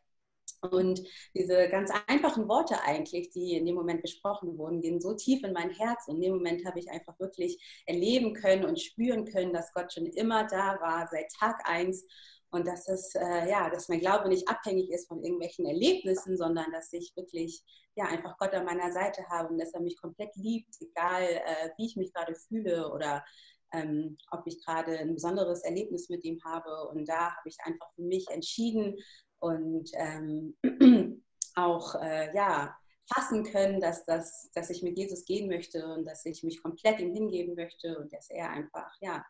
Und 0.61 1.01
diese 1.35 1.69
ganz 1.69 1.91
einfachen 2.07 2.47
Worte 2.47 2.81
eigentlich, 2.83 3.29
die 3.29 3.53
in 3.55 3.65
dem 3.65 3.75
Moment 3.75 4.01
gesprochen 4.01 4.57
wurden, 4.57 4.81
gehen 4.81 5.01
so 5.01 5.13
tief 5.13 5.43
in 5.43 5.53
mein 5.53 5.69
Herz. 5.69 6.07
Und 6.07 6.15
in 6.15 6.21
dem 6.21 6.33
Moment 6.35 6.65
habe 6.65 6.79
ich 6.79 6.89
einfach 6.89 7.19
wirklich 7.19 7.83
erleben 7.85 8.33
können 8.33 8.65
und 8.65 8.79
spüren 8.79 9.25
können, 9.25 9.53
dass 9.53 9.73
Gott 9.73 9.93
schon 9.93 10.05
immer 10.05 10.45
da 10.47 10.79
war, 10.79 11.07
seit 11.11 11.31
Tag 11.31 11.61
eins. 11.67 12.05
Und 12.51 12.67
dass 12.67 12.87
es, 12.87 13.15
äh, 13.15 13.49
ja, 13.49 13.69
dass 13.69 13.89
mein 13.89 13.99
Glaube 13.99 14.29
nicht 14.29 14.47
abhängig 14.47 14.89
ist 14.91 15.07
von 15.07 15.23
irgendwelchen 15.23 15.65
Erlebnissen, 15.65 16.37
sondern 16.37 16.71
dass 16.71 16.93
ich 16.93 17.11
wirklich, 17.15 17.63
ja, 17.95 18.05
einfach 18.05 18.37
Gott 18.37 18.53
an 18.53 18.65
meiner 18.65 18.91
Seite 18.91 19.27
habe 19.29 19.49
und 19.49 19.59
dass 19.59 19.73
er 19.73 19.81
mich 19.81 19.99
komplett 19.99 20.35
liebt, 20.35 20.75
egal 20.79 21.23
äh, 21.23 21.69
wie 21.77 21.87
ich 21.87 21.95
mich 21.95 22.13
gerade 22.13 22.35
fühle 22.35 22.91
oder 22.91 23.25
ähm, 23.73 24.17
ob 24.31 24.43
ich 24.45 24.63
gerade 24.63 24.97
ein 24.99 25.15
besonderes 25.15 25.63
Erlebnis 25.63 26.07
mit 26.09 26.23
ihm 26.23 26.39
habe. 26.45 26.87
Und 26.89 27.09
da 27.09 27.35
habe 27.35 27.49
ich 27.49 27.57
einfach 27.65 27.91
für 27.95 28.03
mich 28.03 28.29
entschieden, 28.29 28.95
und 29.39 29.91
ähm, 29.93 30.55
auch 31.55 31.95
äh, 31.95 32.35
ja, 32.35 32.75
fassen 33.13 33.43
können, 33.43 33.79
dass, 33.79 34.05
das, 34.05 34.49
dass 34.53 34.69
ich 34.69 34.81
mit 34.81 34.97
Jesus 34.97 35.25
gehen 35.25 35.47
möchte 35.47 35.85
und 35.85 36.05
dass 36.05 36.25
ich 36.25 36.43
mich 36.43 36.61
komplett 36.61 36.99
ihm 36.99 37.13
hingeben 37.13 37.55
möchte 37.55 37.97
und 37.99 38.11
dass 38.11 38.29
er 38.29 38.49
einfach 38.49 38.91
ja, 39.01 39.23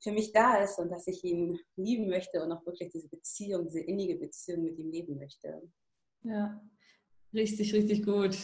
für 0.00 0.12
mich 0.12 0.32
da 0.32 0.62
ist 0.62 0.78
und 0.78 0.90
dass 0.90 1.06
ich 1.06 1.24
ihn 1.24 1.58
lieben 1.76 2.08
möchte 2.08 2.42
und 2.42 2.52
auch 2.52 2.64
wirklich 2.64 2.90
diese 2.90 3.08
Beziehung, 3.08 3.64
diese 3.64 3.80
innige 3.80 4.16
Beziehung 4.16 4.62
mit 4.62 4.78
ihm 4.78 4.90
leben 4.90 5.18
möchte. 5.18 5.62
Ja, 6.22 6.60
richtig, 7.34 7.74
richtig 7.74 8.04
gut. 8.04 8.36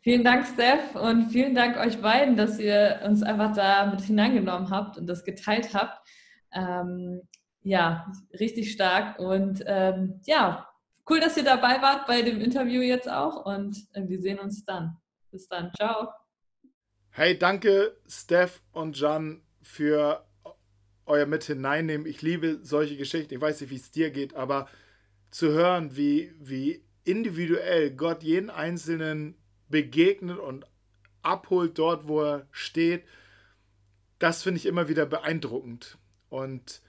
Vielen 0.00 0.24
Dank, 0.24 0.46
Steph, 0.46 0.96
und 0.96 1.30
vielen 1.30 1.54
Dank 1.54 1.78
euch 1.78 2.00
beiden, 2.00 2.36
dass 2.36 2.58
ihr 2.58 3.00
uns 3.06 3.22
einfach 3.22 3.54
da 3.54 3.86
mit 3.86 4.02
hineingenommen 4.02 4.70
habt 4.70 4.98
und 4.98 5.06
das 5.06 5.24
geteilt 5.24 5.72
habt. 5.72 6.06
Ähm, 6.52 7.22
ja, 7.62 8.12
richtig 8.38 8.70
stark. 8.70 9.18
Und 9.18 9.64
ähm, 9.66 10.20
ja, 10.26 10.68
cool, 11.08 11.20
dass 11.20 11.36
ihr 11.36 11.44
dabei 11.44 11.80
wart 11.82 12.06
bei 12.06 12.22
dem 12.22 12.40
Interview 12.40 12.82
jetzt 12.82 13.08
auch. 13.08 13.44
Und 13.46 13.76
äh, 13.92 14.02
wir 14.06 14.20
sehen 14.20 14.38
uns 14.38 14.64
dann. 14.64 14.96
Bis 15.30 15.48
dann. 15.48 15.72
Ciao. 15.76 16.08
Hey, 17.10 17.38
danke, 17.38 17.96
Steph 18.08 18.62
und 18.72 18.98
Jan, 18.98 19.42
für 19.62 20.26
euer 21.06 21.26
Mit 21.26 21.44
hineinnehmen. 21.44 22.06
Ich 22.06 22.22
liebe 22.22 22.60
solche 22.62 22.96
Geschichten. 22.96 23.34
Ich 23.34 23.40
weiß 23.40 23.60
nicht, 23.60 23.70
wie 23.70 23.76
es 23.76 23.90
dir 23.90 24.10
geht, 24.10 24.34
aber 24.34 24.68
zu 25.30 25.48
hören, 25.48 25.96
wie, 25.96 26.32
wie 26.38 26.84
individuell 27.04 27.90
Gott 27.90 28.22
jeden 28.22 28.50
Einzelnen 28.50 29.36
begegnet 29.68 30.38
und 30.38 30.66
abholt 31.22 31.78
dort, 31.78 32.08
wo 32.08 32.22
er 32.22 32.46
steht, 32.50 33.04
das 34.18 34.42
finde 34.42 34.58
ich 34.58 34.66
immer 34.66 34.88
wieder 34.88 35.06
beeindruckend. 35.06 35.98
Und 36.28 36.82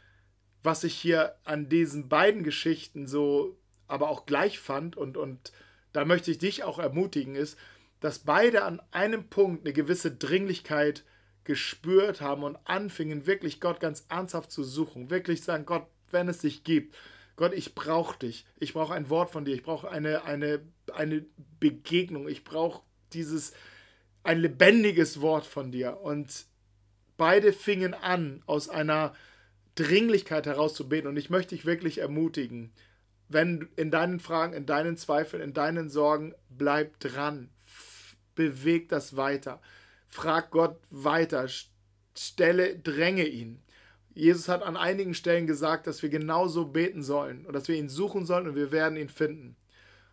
was 0.63 0.83
ich 0.83 0.95
hier 0.95 1.35
an 1.43 1.69
diesen 1.69 2.09
beiden 2.09 2.43
Geschichten 2.43 3.07
so 3.07 3.57
aber 3.87 4.09
auch 4.09 4.25
gleich 4.25 4.59
fand 4.59 4.95
und, 4.95 5.17
und 5.17 5.51
da 5.93 6.05
möchte 6.05 6.31
ich 6.31 6.37
dich 6.37 6.63
auch 6.63 6.79
ermutigen, 6.79 7.35
ist, 7.35 7.57
dass 7.99 8.19
beide 8.19 8.63
an 8.63 8.81
einem 8.91 9.29
Punkt 9.29 9.65
eine 9.65 9.73
gewisse 9.73 10.11
Dringlichkeit 10.11 11.03
gespürt 11.43 12.21
haben 12.21 12.43
und 12.43 12.57
anfingen 12.65 13.27
wirklich 13.27 13.61
Gott 13.61 13.79
ganz 13.79 14.05
ernsthaft 14.09 14.51
zu 14.51 14.63
suchen, 14.63 15.09
wirklich 15.09 15.43
sagen, 15.43 15.65
Gott, 15.65 15.87
wenn 16.11 16.27
es 16.27 16.39
dich 16.39 16.63
gibt, 16.63 16.95
Gott, 17.35 17.53
ich 17.53 17.75
brauche 17.75 18.17
dich, 18.19 18.45
ich 18.57 18.73
brauche 18.73 18.93
ein 18.93 19.09
Wort 19.09 19.29
von 19.29 19.45
dir, 19.45 19.53
ich 19.53 19.63
brauche 19.63 19.89
eine, 19.89 20.23
eine, 20.23 20.61
eine 20.93 21.25
Begegnung, 21.59 22.27
ich 22.27 22.43
brauche 22.43 22.81
dieses, 23.13 23.53
ein 24.25 24.39
lebendiges 24.39 25.21
Wort 25.21 25.45
von 25.45 25.71
dir. 25.71 26.01
Und 26.01 26.45
beide 27.17 27.53
fingen 27.53 27.93
an, 27.93 28.41
aus 28.45 28.69
einer 28.69 29.13
Dringlichkeit 29.75 30.45
herauszubeten. 30.45 31.07
Und 31.07 31.17
ich 31.17 31.29
möchte 31.29 31.55
dich 31.55 31.65
wirklich 31.65 31.99
ermutigen, 31.99 32.71
wenn 33.29 33.69
in 33.75 33.91
deinen 33.91 34.19
Fragen, 34.19 34.53
in 34.53 34.65
deinen 34.65 34.97
Zweifeln, 34.97 35.41
in 35.41 35.53
deinen 35.53 35.89
Sorgen, 35.89 36.33
bleib 36.49 36.99
dran. 36.99 37.49
Beweg 38.35 38.89
das 38.89 39.15
weiter. 39.15 39.61
Frag 40.07 40.51
Gott 40.51 40.77
weiter. 40.89 41.47
Stelle, 42.17 42.77
dränge 42.77 43.25
ihn. 43.25 43.61
Jesus 44.13 44.47
hat 44.47 44.63
an 44.63 44.77
einigen 44.77 45.13
Stellen 45.13 45.45
gesagt, 45.45 45.87
dass 45.87 46.01
wir 46.01 46.09
genauso 46.09 46.65
beten 46.65 47.03
sollen 47.03 47.45
und 47.45 47.53
dass 47.53 47.67
wir 47.67 47.75
ihn 47.75 47.89
suchen 47.89 48.25
sollen 48.25 48.47
und 48.47 48.55
wir 48.55 48.71
werden 48.71 48.97
ihn 48.97 49.09
finden. 49.09 49.57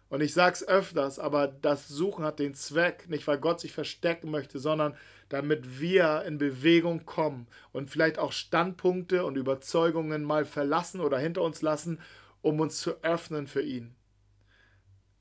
Und 0.08 0.20
ich 0.20 0.34
sage 0.34 0.54
es 0.54 0.68
öfters, 0.68 1.18
aber 1.18 1.46
das 1.46 1.88
Suchen 1.88 2.24
hat 2.24 2.38
den 2.38 2.54
Zweck, 2.54 3.08
nicht 3.08 3.26
weil 3.26 3.38
Gott 3.38 3.60
sich 3.60 3.72
verstecken 3.72 4.30
möchte, 4.30 4.58
sondern 4.58 4.94
damit 5.30 5.80
wir 5.80 6.24
in 6.26 6.36
Bewegung 6.36 7.06
kommen 7.06 7.46
und 7.72 7.90
vielleicht 7.90 8.18
auch 8.18 8.32
Standpunkte 8.32 9.24
und 9.24 9.36
Überzeugungen 9.36 10.22
mal 10.22 10.44
verlassen 10.44 11.00
oder 11.00 11.18
hinter 11.18 11.40
uns 11.40 11.62
lassen, 11.62 11.98
um 12.42 12.60
uns 12.60 12.80
zu 12.80 13.02
öffnen 13.02 13.46
für 13.46 13.62
ihn. 13.62 13.94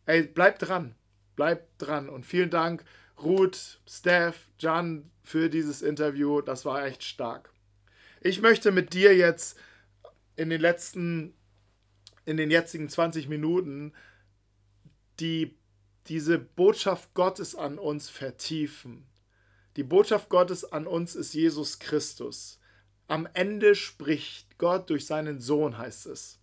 Ey, 0.06 0.24
bleib 0.24 0.60
dran, 0.60 0.96
bleib 1.36 1.78
dran 1.78 2.10
und 2.10 2.25
vielen 2.25 2.50
Dank 2.50 2.84
Ruth, 3.22 3.80
Steph, 3.88 4.48
Jan 4.60 5.12
für 5.24 5.50
dieses 5.50 5.82
Interview, 5.82 6.42
das 6.42 6.66
war 6.66 6.86
echt 6.86 7.04
stark. 7.04 7.54
Ich 8.20 8.42
möchte 8.42 8.72
mit 8.72 8.94
dir 8.94 9.16
jetzt 9.16 9.58
in 10.36 10.50
den 10.50 10.62
letzten, 10.62 11.34
in 12.25 12.38
den 12.38 12.51
jetzigen 12.51 12.90
20 12.90 13.30
Minuten 13.30 13.94
die, 15.20 15.58
diese 16.08 16.40
Botschaft 16.40 17.13
Gottes 17.13 17.56
an 17.56 17.78
uns 17.78 18.10
vertiefen. 18.10 19.06
Die 19.75 19.84
Botschaft 19.84 20.30
Gottes 20.30 20.66
an 20.72 20.88
uns 20.88 21.16
ist 21.16 21.34
Jesus 21.34 21.80
Christus. 21.80 22.60
Am 23.08 23.28
Ende 23.34 23.75
spricht 23.75 24.58
Gott 24.58 24.90
durch 24.90 25.06
seinen 25.06 25.40
Sohn, 25.40 25.78
heißt 25.78 26.08
es. 26.08 26.41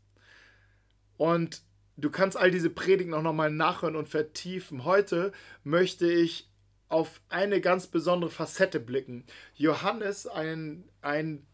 Und 1.18 1.60
du 1.98 2.08
kannst 2.08 2.38
all 2.38 2.50
diese 2.50 2.70
Predigen 2.70 3.12
auch 3.12 3.22
nochmal 3.22 3.50
nachhören 3.50 3.96
und 3.96 4.08
vertiefen. 4.08 4.84
Heute 4.84 5.32
möchte 5.64 6.10
ich 6.10 6.48
auf 6.88 7.20
eine 7.28 7.60
ganz 7.60 7.86
besondere 7.88 8.30
Facette 8.30 8.80
blicken. 8.80 9.24
Johannes, 9.54 10.26
ein, 10.26 10.84
ein 11.02 11.46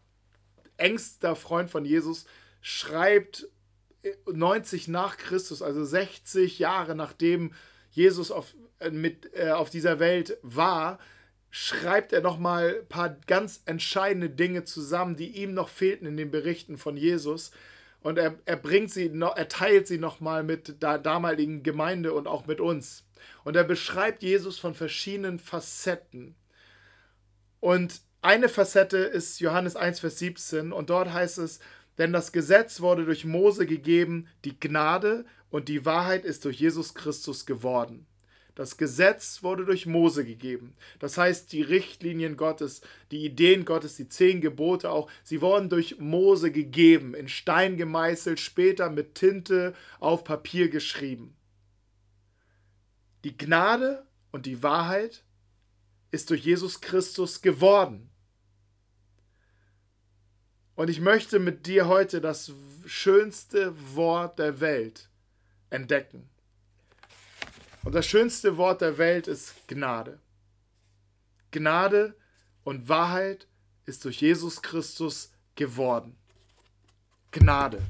engster 0.77 1.35
Freund 1.35 1.69
von 1.69 1.83
Jesus, 1.83 2.25
schreibt 2.61 3.49
90 4.31 4.87
nach 4.87 5.17
Christus, 5.17 5.61
also 5.61 5.83
60 5.83 6.59
Jahre 6.59 6.95
nachdem 6.95 7.53
Jesus 7.91 8.31
auf, 8.31 8.55
äh, 8.79 8.91
mit, 8.91 9.33
äh, 9.33 9.51
auf 9.51 9.69
dieser 9.69 9.99
Welt 9.99 10.37
war, 10.41 10.99
schreibt 11.49 12.13
er 12.13 12.21
nochmal 12.21 12.79
ein 12.81 12.87
paar 12.87 13.09
ganz 13.27 13.61
entscheidende 13.65 14.29
Dinge 14.29 14.65
zusammen, 14.65 15.15
die 15.15 15.29
ihm 15.41 15.53
noch 15.53 15.69
fehlten 15.69 16.05
in 16.05 16.17
den 16.17 16.29
Berichten 16.29 16.77
von 16.77 16.97
Jesus. 16.97 17.51
Und 18.05 18.19
er, 18.19 18.35
er 18.45 18.57
bringt 18.57 18.91
sie, 18.91 19.11
er 19.35 19.47
teilt 19.47 19.87
sie 19.87 19.97
nochmal 19.97 20.43
mit 20.43 20.83
der 20.83 20.99
damaligen 20.99 21.63
Gemeinde 21.63 22.13
und 22.13 22.27
auch 22.27 22.45
mit 22.45 22.61
uns. 22.61 23.03
Und 23.43 23.55
er 23.55 23.63
beschreibt 23.63 24.21
Jesus 24.21 24.59
von 24.59 24.75
verschiedenen 24.75 25.39
Facetten. 25.39 26.35
Und 27.61 28.01
eine 28.21 28.47
Facette 28.47 28.97
ist 28.99 29.39
Johannes 29.39 29.75
1, 29.75 30.01
Vers 30.01 30.19
17. 30.19 30.71
Und 30.71 30.91
dort 30.91 31.13
heißt 31.13 31.39
es, 31.39 31.59
denn 31.97 32.13
das 32.13 32.31
Gesetz 32.31 32.79
wurde 32.79 33.05
durch 33.05 33.25
Mose 33.25 33.65
gegeben, 33.65 34.27
die 34.43 34.59
Gnade 34.59 35.25
und 35.49 35.67
die 35.67 35.83
Wahrheit 35.83 36.25
ist 36.25 36.45
durch 36.45 36.59
Jesus 36.59 36.93
Christus 36.93 37.47
geworden. 37.47 38.05
Das 38.55 38.77
Gesetz 38.77 39.43
wurde 39.43 39.65
durch 39.65 39.85
Mose 39.85 40.23
gegeben. 40.23 40.75
Das 40.99 41.17
heißt, 41.17 41.51
die 41.51 41.61
Richtlinien 41.61 42.37
Gottes, 42.37 42.81
die 43.11 43.25
Ideen 43.25 43.65
Gottes, 43.65 43.97
die 43.97 44.07
zehn 44.07 44.39
Gebote 44.39 44.89
auch, 44.89 45.11
sie 45.23 45.41
wurden 45.41 45.69
durch 45.69 45.99
Mose 45.99 46.51
gegeben, 46.51 47.13
in 47.13 47.27
Stein 47.27 47.75
gemeißelt, 47.75 48.39
später 48.39 48.89
mit 48.89 49.15
Tinte 49.15 49.75
auf 49.99 50.23
Papier 50.23 50.69
geschrieben. 50.69 51.35
Die 53.25 53.37
Gnade 53.37 54.05
und 54.31 54.45
die 54.45 54.63
Wahrheit 54.63 55.23
ist 56.11 56.29
durch 56.29 56.45
Jesus 56.45 56.79
Christus 56.79 57.41
geworden. 57.41 58.09
Und 60.75 60.89
ich 60.89 61.01
möchte 61.01 61.39
mit 61.39 61.67
dir 61.67 61.87
heute 61.87 62.21
das 62.21 62.53
schönste 62.85 63.73
Wort 63.95 64.39
der 64.39 64.61
Welt 64.61 65.09
entdecken. 65.69 66.29
Und 67.85 67.93
das 67.93 68.07
schönste 68.07 68.57
Wort 68.57 68.81
der 68.81 68.97
Welt 68.97 69.27
ist 69.27 69.67
Gnade. 69.67 70.19
Gnade 71.51 72.15
und 72.63 72.89
Wahrheit 72.89 73.47
ist 73.85 74.03
durch 74.03 74.21
Jesus 74.21 74.63
Christus 74.63 75.31
geworden. 75.53 76.17
Gnade. 77.31 77.83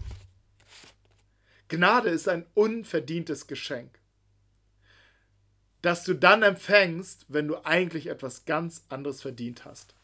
Gnade 1.69 2.09
ist 2.09 2.27
ein 2.27 2.45
unverdientes 2.53 3.47
Geschenk, 3.47 3.97
das 5.81 6.03
du 6.03 6.13
dann 6.13 6.43
empfängst, 6.43 7.25
wenn 7.29 7.47
du 7.47 7.65
eigentlich 7.65 8.07
etwas 8.07 8.43
ganz 8.43 8.83
anderes 8.89 9.21
verdient 9.21 9.63
hast. 9.63 9.95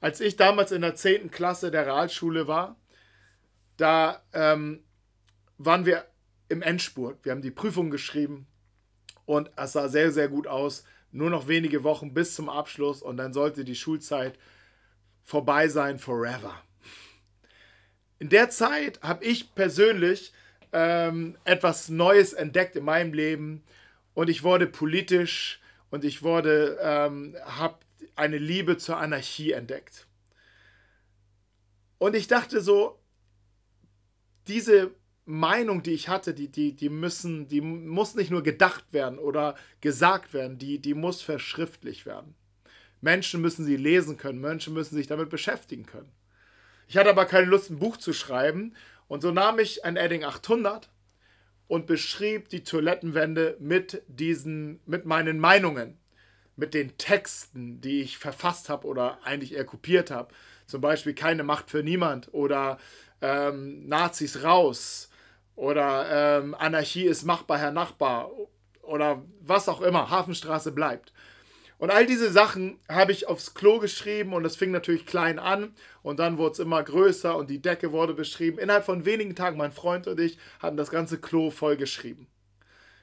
Als 0.00 0.20
ich 0.20 0.34
damals 0.34 0.72
in 0.72 0.82
der 0.82 0.96
10. 0.96 1.30
Klasse 1.30 1.70
der 1.70 1.86
Realschule 1.86 2.48
war, 2.48 2.76
da 3.76 4.20
ähm, 4.32 4.82
waren 5.58 5.86
wir 5.86 6.06
im 6.48 6.60
Endspurt. 6.60 7.24
Wir 7.24 7.30
haben 7.30 7.42
die 7.42 7.52
Prüfung 7.52 7.90
geschrieben, 7.90 8.48
und 9.26 9.50
es 9.56 9.72
sah 9.72 9.88
sehr, 9.88 10.12
sehr 10.12 10.28
gut 10.28 10.46
aus. 10.46 10.84
Nur 11.12 11.30
noch 11.30 11.48
wenige 11.48 11.84
Wochen 11.84 12.14
bis 12.14 12.34
zum 12.34 12.48
Abschluss 12.48 13.02
und 13.02 13.16
dann 13.16 13.32
sollte 13.32 13.64
die 13.64 13.76
Schulzeit 13.76 14.38
vorbei 15.22 15.68
sein, 15.68 15.98
forever. 15.98 16.54
In 18.18 18.28
der 18.28 18.48
Zeit 18.48 19.00
habe 19.02 19.24
ich 19.24 19.54
persönlich 19.54 20.32
ähm, 20.72 21.36
etwas 21.44 21.88
Neues 21.88 22.32
entdeckt 22.32 22.76
in 22.76 22.84
meinem 22.84 23.12
Leben 23.12 23.62
und 24.14 24.30
ich 24.30 24.42
wurde 24.42 24.66
politisch 24.66 25.60
und 25.90 26.04
ich 26.04 26.22
wurde, 26.22 26.78
ähm, 26.80 27.36
habe 27.44 27.78
eine 28.14 28.38
Liebe 28.38 28.78
zur 28.78 28.96
Anarchie 28.96 29.52
entdeckt. 29.52 30.06
Und 31.98 32.14
ich 32.14 32.26
dachte 32.26 32.60
so, 32.60 32.98
diese 34.48 34.90
Meinung, 35.26 35.82
die 35.82 35.92
ich 35.92 36.08
hatte, 36.08 36.32
die, 36.32 36.48
die, 36.48 36.72
die 36.72 36.88
müssen, 36.88 37.48
die 37.48 37.60
muss 37.60 38.14
nicht 38.14 38.30
nur 38.30 38.44
gedacht 38.44 38.84
werden 38.92 39.18
oder 39.18 39.56
gesagt 39.80 40.32
werden, 40.32 40.56
die, 40.56 40.78
die 40.78 40.94
muss 40.94 41.20
verschriftlich 41.20 42.06
werden. 42.06 42.34
Menschen 43.00 43.40
müssen 43.40 43.64
sie 43.64 43.76
lesen 43.76 44.16
können, 44.16 44.40
Menschen 44.40 44.72
müssen 44.72 44.94
sich 44.94 45.08
damit 45.08 45.28
beschäftigen 45.28 45.84
können. 45.84 46.12
Ich 46.86 46.96
hatte 46.96 47.10
aber 47.10 47.26
keine 47.26 47.48
Lust, 47.48 47.70
ein 47.70 47.80
Buch 47.80 47.96
zu 47.96 48.12
schreiben 48.12 48.74
und 49.08 49.20
so 49.20 49.32
nahm 49.32 49.58
ich 49.58 49.84
ein 49.84 49.96
Edding 49.96 50.22
800 50.22 50.88
und 51.66 51.86
beschrieb 51.86 52.48
die 52.48 52.62
Toilettenwände 52.62 53.56
mit 53.58 54.02
diesen, 54.06 54.78
mit 54.86 55.06
meinen 55.06 55.40
Meinungen, 55.40 55.98
mit 56.54 56.72
den 56.72 56.96
Texten, 56.98 57.80
die 57.80 58.02
ich 58.02 58.18
verfasst 58.18 58.68
habe 58.68 58.86
oder 58.86 59.18
eigentlich 59.24 59.54
eher 59.54 59.64
kopiert 59.64 60.12
habe. 60.12 60.32
Zum 60.66 60.80
Beispiel 60.80 61.14
keine 61.14 61.42
Macht 61.42 61.68
für 61.68 61.82
niemand 61.82 62.32
oder 62.32 62.78
ähm, 63.20 63.88
Nazis 63.88 64.44
raus 64.44 65.10
oder 65.56 66.38
ähm, 66.38 66.54
Anarchie 66.54 67.06
ist 67.06 67.24
machbar, 67.24 67.58
Herr 67.58 67.72
Nachbar 67.72 68.30
oder 68.82 69.22
was 69.40 69.68
auch 69.68 69.80
immer, 69.80 70.10
Hafenstraße 70.10 70.72
bleibt. 70.72 71.12
Und 71.78 71.90
all 71.90 72.06
diese 72.06 72.30
Sachen 72.30 72.78
habe 72.88 73.12
ich 73.12 73.28
aufs 73.28 73.52
Klo 73.52 73.78
geschrieben 73.78 74.32
und 74.32 74.46
es 74.46 74.56
fing 74.56 74.70
natürlich 74.70 75.04
klein 75.04 75.38
an 75.38 75.74
und 76.02 76.18
dann 76.18 76.38
wurde 76.38 76.52
es 76.52 76.58
immer 76.58 76.82
größer 76.82 77.36
und 77.36 77.50
die 77.50 77.60
Decke 77.60 77.92
wurde 77.92 78.14
beschrieben. 78.14 78.58
Innerhalb 78.58 78.84
von 78.84 79.04
wenigen 79.04 79.34
Tagen, 79.34 79.58
mein 79.58 79.72
Freund 79.72 80.06
und 80.06 80.18
ich 80.18 80.38
hatten 80.60 80.78
das 80.78 80.90
ganze 80.90 81.18
Klo 81.18 81.50
voll 81.50 81.76
geschrieben. 81.76 82.28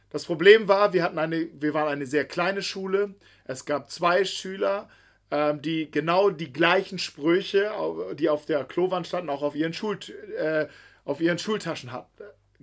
Das 0.10 0.26
Problem 0.26 0.68
war, 0.68 0.94
wir, 0.94 1.04
hatten 1.04 1.20
eine, 1.20 1.50
wir 1.60 1.74
waren 1.74 1.88
eine 1.88 2.06
sehr 2.06 2.26
kleine 2.26 2.62
Schule. 2.62 3.16
Es 3.46 3.66
gab 3.66 3.92
zwei 3.92 4.26
Schüler, 4.26 4.90
ähm, 5.32 5.62
die 5.62 5.90
genau 5.90 6.30
die 6.30 6.54
gleichen 6.54 6.98
Sprüche, 7.00 7.72
die 8.18 8.30
auf 8.30 8.46
der 8.46 8.64
Klowand 8.64 9.08
standen, 9.08 9.30
auch 9.30 9.42
auf 9.42 9.56
ihren, 9.56 9.74
Schul, 9.74 10.00
äh, 10.38 10.68
auf 11.06 11.22
ihren 11.22 11.40
Schultaschen 11.40 11.92
hat, 11.92 12.08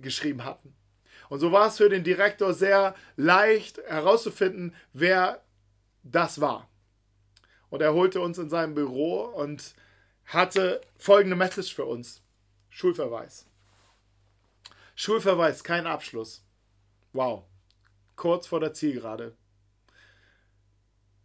geschrieben 0.01 0.43
hatten. 0.43 0.75
Und 1.29 1.39
so 1.39 1.51
war 1.51 1.67
es 1.67 1.77
für 1.77 1.89
den 1.89 2.03
Direktor 2.03 2.53
sehr 2.53 2.95
leicht 3.15 3.77
herauszufinden, 3.87 4.75
wer 4.91 5.41
das 6.03 6.41
war. 6.41 6.69
Und 7.69 7.81
er 7.81 7.93
holte 7.93 8.19
uns 8.19 8.37
in 8.37 8.49
seinem 8.49 8.75
Büro 8.75 9.21
und 9.21 9.73
hatte 10.25 10.81
folgende 10.97 11.37
Message 11.37 11.73
für 11.73 11.85
uns. 11.85 12.21
Schulverweis. 12.69 13.45
Schulverweis, 14.95 15.63
kein 15.63 15.87
Abschluss. 15.87 16.43
Wow. 17.13 17.43
Kurz 18.15 18.47
vor 18.47 18.59
der 18.59 18.73
Zielgerade. 18.73 19.35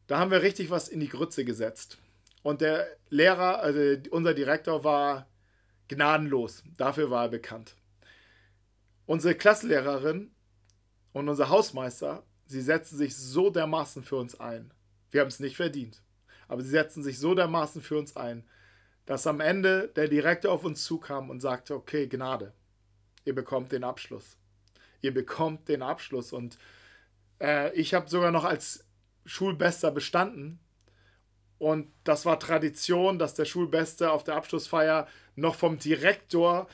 Da 0.07 0.19
haben 0.19 0.31
wir 0.31 0.43
richtig 0.43 0.71
was 0.71 0.89
in 0.89 1.01
die 1.01 1.09
Grütze 1.09 1.45
gesetzt. 1.45 1.99
Und 2.43 2.61
der 2.61 2.87
Lehrer, 3.11 3.59
also 3.59 3.81
unser 4.11 4.35
Direktor, 4.35 4.85
war 4.85 5.27
gnadenlos. 5.89 6.63
Dafür 6.77 7.11
war 7.11 7.25
er 7.25 7.31
bekannt. 7.31 7.75
Unsere 9.07 9.35
Klassenlehrerin 9.35 10.33
und 11.13 11.29
unser 11.29 11.49
Hausmeister 11.49 12.25
sie 12.47 12.61
setzen 12.61 12.97
sich 12.97 13.17
so 13.17 13.51
dermaßen 13.51 14.03
für 14.03 14.17
uns 14.17 14.39
ein. 14.39 14.73
Wir 15.11 15.21
haben 15.21 15.29
es 15.29 15.41
nicht 15.41 15.57
verdient, 15.57 16.03
aber 16.49 16.63
sie 16.63 16.71
setzen 16.71 17.03
sich 17.03 17.19
so 17.19 17.35
dermaßen 17.35 17.83
für 17.83 17.99
uns 17.99 18.17
ein, 18.17 18.45
dass 19.05 19.27
am 19.27 19.41
Ende 19.41 19.89
der 19.89 20.09
Direktor 20.09 20.53
auf 20.53 20.65
uns 20.65 20.85
zukam 20.85 21.31
und 21.31 21.41
sagte, 21.41 21.75
okay, 21.75 22.09
Gnade, 22.09 22.53
ihr 23.25 23.35
bekommt 23.35 23.73
den 23.73 23.85
Abschluss. 23.85 24.37
Ihr 25.01 25.15
bekommt 25.15 25.69
den 25.69 25.83
Abschluss. 25.83 26.33
Und 26.33 26.59
äh, 27.41 27.73
ich 27.75 27.95
habe 27.95 28.09
sogar 28.09 28.33
noch 28.33 28.45
als 28.45 28.85
Schulbester 29.25 29.93
bestanden. 29.93 30.59
Und 31.59 31.93
das 32.05 32.27
war 32.27 32.41
Tradition, 32.41 33.19
dass 33.19 33.35
der 33.35 33.45
Schulbeste 33.45 34.11
auf 34.11 34.25
der 34.25 34.35
Abschlussfeier 34.35 35.07
noch 35.37 35.55
vom 35.55 35.79
Direktor 35.79 36.69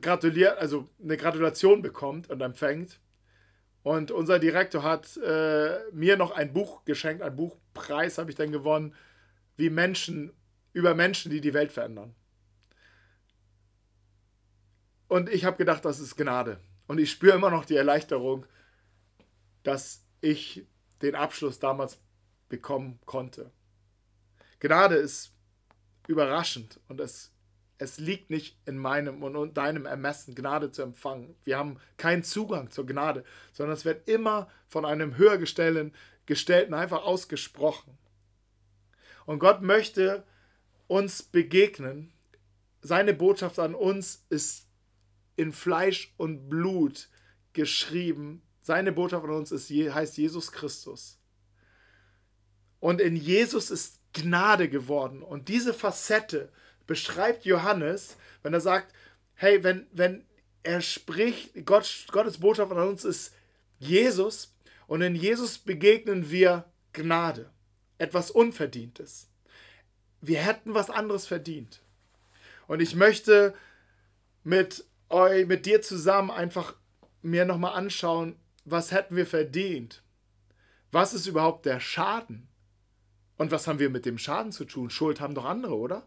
gratuliert, 0.00 0.58
also 0.58 0.88
eine 1.02 1.16
Gratulation 1.16 1.82
bekommt 1.82 2.30
und 2.30 2.40
empfängt. 2.40 3.00
Und 3.82 4.10
unser 4.10 4.38
Direktor 4.38 4.82
hat 4.82 5.16
äh, 5.18 5.78
mir 5.92 6.16
noch 6.16 6.30
ein 6.30 6.52
Buch 6.52 6.84
geschenkt, 6.84 7.22
ein 7.22 7.36
Buchpreis 7.36 8.16
habe 8.18 8.30
ich 8.30 8.36
dann 8.36 8.50
gewonnen, 8.50 8.94
wie 9.56 9.68
Menschen, 9.68 10.32
über 10.72 10.94
Menschen, 10.94 11.30
die 11.30 11.40
die 11.40 11.54
Welt 11.54 11.70
verändern. 11.70 12.14
Und 15.06 15.28
ich 15.28 15.44
habe 15.44 15.58
gedacht, 15.58 15.84
das 15.84 16.00
ist 16.00 16.16
Gnade. 16.16 16.58
Und 16.86 16.98
ich 16.98 17.10
spüre 17.10 17.36
immer 17.36 17.50
noch 17.50 17.66
die 17.66 17.76
Erleichterung, 17.76 18.46
dass 19.62 20.04
ich 20.20 20.66
den 21.02 21.14
Abschluss 21.14 21.58
damals 21.58 21.98
bekommen 22.48 22.98
konnte. 23.04 23.50
Gnade 24.60 24.94
ist 24.94 25.34
überraschend 26.08 26.80
und 26.88 27.00
es 27.00 27.33
es 27.78 27.98
liegt 27.98 28.30
nicht 28.30 28.56
in 28.66 28.78
meinem 28.78 29.22
und 29.22 29.56
deinem 29.56 29.86
Ermessen, 29.86 30.34
Gnade 30.34 30.70
zu 30.70 30.82
empfangen. 30.82 31.34
Wir 31.44 31.58
haben 31.58 31.78
keinen 31.96 32.22
Zugang 32.22 32.70
zur 32.70 32.86
Gnade, 32.86 33.24
sondern 33.52 33.76
es 33.76 33.84
wird 33.84 34.08
immer 34.08 34.48
von 34.68 34.84
einem 34.84 35.16
höher 35.16 35.38
gestellten, 35.38 35.92
gestellten 36.26 36.74
einfach 36.74 37.02
ausgesprochen. 37.02 37.98
Und 39.26 39.38
Gott 39.38 39.62
möchte 39.62 40.24
uns 40.86 41.22
begegnen. 41.22 42.12
Seine 42.80 43.14
Botschaft 43.14 43.58
an 43.58 43.74
uns 43.74 44.24
ist 44.28 44.66
in 45.36 45.52
Fleisch 45.52 46.12
und 46.16 46.48
Blut 46.48 47.08
geschrieben. 47.54 48.42
Seine 48.62 48.92
Botschaft 48.92 49.24
an 49.24 49.30
uns 49.30 49.50
ist, 49.50 49.70
heißt 49.70 50.16
Jesus 50.16 50.52
Christus. 50.52 51.18
Und 52.80 53.00
in 53.00 53.16
Jesus 53.16 53.70
ist 53.70 54.00
Gnade 54.12 54.68
geworden. 54.68 55.22
Und 55.22 55.48
diese 55.48 55.74
Facette, 55.74 56.52
beschreibt 56.86 57.44
Johannes, 57.44 58.16
wenn 58.42 58.54
er 58.54 58.60
sagt, 58.60 58.94
hey, 59.34 59.62
wenn, 59.62 59.86
wenn 59.92 60.24
er 60.62 60.80
spricht, 60.80 61.66
Gott, 61.66 62.06
Gottes 62.10 62.38
Botschaft 62.38 62.72
an 62.72 62.88
uns 62.88 63.04
ist 63.04 63.34
Jesus 63.78 64.54
und 64.86 65.02
in 65.02 65.14
Jesus 65.14 65.58
begegnen 65.58 66.30
wir 66.30 66.64
Gnade, 66.92 67.50
etwas 67.98 68.30
Unverdientes. 68.30 69.28
Wir 70.20 70.40
hätten 70.40 70.74
was 70.74 70.90
anderes 70.90 71.26
verdient. 71.26 71.82
Und 72.66 72.80
ich 72.80 72.94
möchte 72.94 73.54
mit 74.42 74.84
euch, 75.10 75.46
mit 75.46 75.66
dir 75.66 75.82
zusammen 75.82 76.30
einfach 76.30 76.74
mir 77.22 77.44
nochmal 77.44 77.74
anschauen, 77.74 78.36
was 78.64 78.92
hätten 78.92 79.16
wir 79.16 79.26
verdient? 79.26 80.02
Was 80.92 81.12
ist 81.12 81.26
überhaupt 81.26 81.66
der 81.66 81.80
Schaden? 81.80 82.48
Und 83.36 83.50
was 83.50 83.66
haben 83.66 83.78
wir 83.78 83.90
mit 83.90 84.06
dem 84.06 84.16
Schaden 84.16 84.52
zu 84.52 84.64
tun? 84.64 84.90
Schuld 84.90 85.20
haben 85.20 85.34
doch 85.34 85.44
andere, 85.44 85.76
oder? 85.76 86.06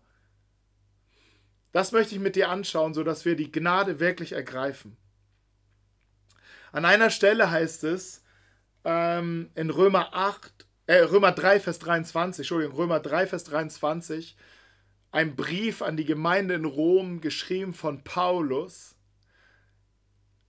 Das 1.77 1.91
möchte 1.91 2.15
ich 2.15 2.19
mit 2.19 2.35
dir 2.35 2.49
anschauen, 2.49 2.95
sodass 2.95 3.23
wir 3.23 3.35
die 3.35 3.51
Gnade 3.51 3.99
wirklich 3.99 4.31
ergreifen. 4.31 4.97
An 6.71 6.85
einer 6.85 7.11
Stelle 7.11 7.51
heißt 7.51 7.83
es 7.83 8.23
ähm, 8.83 9.51
in 9.53 9.69
Römer 9.69 10.09
8, 10.11 10.65
äh, 10.87 10.95
Römer 11.01 11.33
3, 11.33 11.59
Vers 11.59 11.77
23, 11.77 12.39
Entschuldigung, 12.39 12.75
Römer 12.75 12.99
3, 12.99 13.27
Vers 13.27 13.43
23, 13.43 14.35
ein 15.11 15.35
Brief 15.35 15.83
an 15.83 15.97
die 15.97 16.05
Gemeinde 16.05 16.55
in 16.55 16.65
Rom, 16.65 17.21
geschrieben 17.21 17.75
von 17.75 18.03
Paulus. 18.03 18.95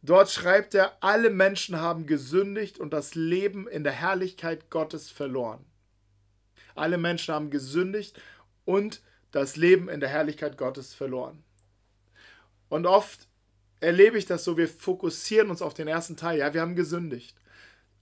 Dort 0.01 0.31
schreibt 0.31 0.75
er, 0.75 0.97
alle 1.03 1.29
Menschen 1.29 1.79
haben 1.79 2.07
gesündigt 2.07 2.79
und 2.79 2.95
das 2.95 3.15
Leben 3.15 3.69
in 3.69 3.85
der 3.85 3.93
Herrlichkeit 3.93 4.71
Gottes 4.71 5.11
verloren. 5.11 5.67
Alle 6.75 6.97
Menschen 6.97 7.35
haben 7.35 7.51
gesündigt 7.51 8.19
und 8.65 9.03
das 9.31 9.57
Leben 9.57 9.89
in 9.89 10.01
der 10.01 10.09
Herrlichkeit 10.09 10.57
Gottes 10.57 10.95
verloren. 10.95 11.43
Und 12.69 12.87
oft 12.87 13.29
erlebe 13.81 14.19
ich 14.19 14.27
das 14.27 14.45
so, 14.45 14.57
wir 14.57 14.69
fokussieren 14.69 15.51
uns 15.51 15.63
auf 15.63 15.75
den 15.75 15.89
ersten 15.89 16.17
Teil, 16.17 16.39
ja, 16.39 16.55
wir 16.55 16.61
haben 16.61 16.77
gesündigt. 16.77 17.37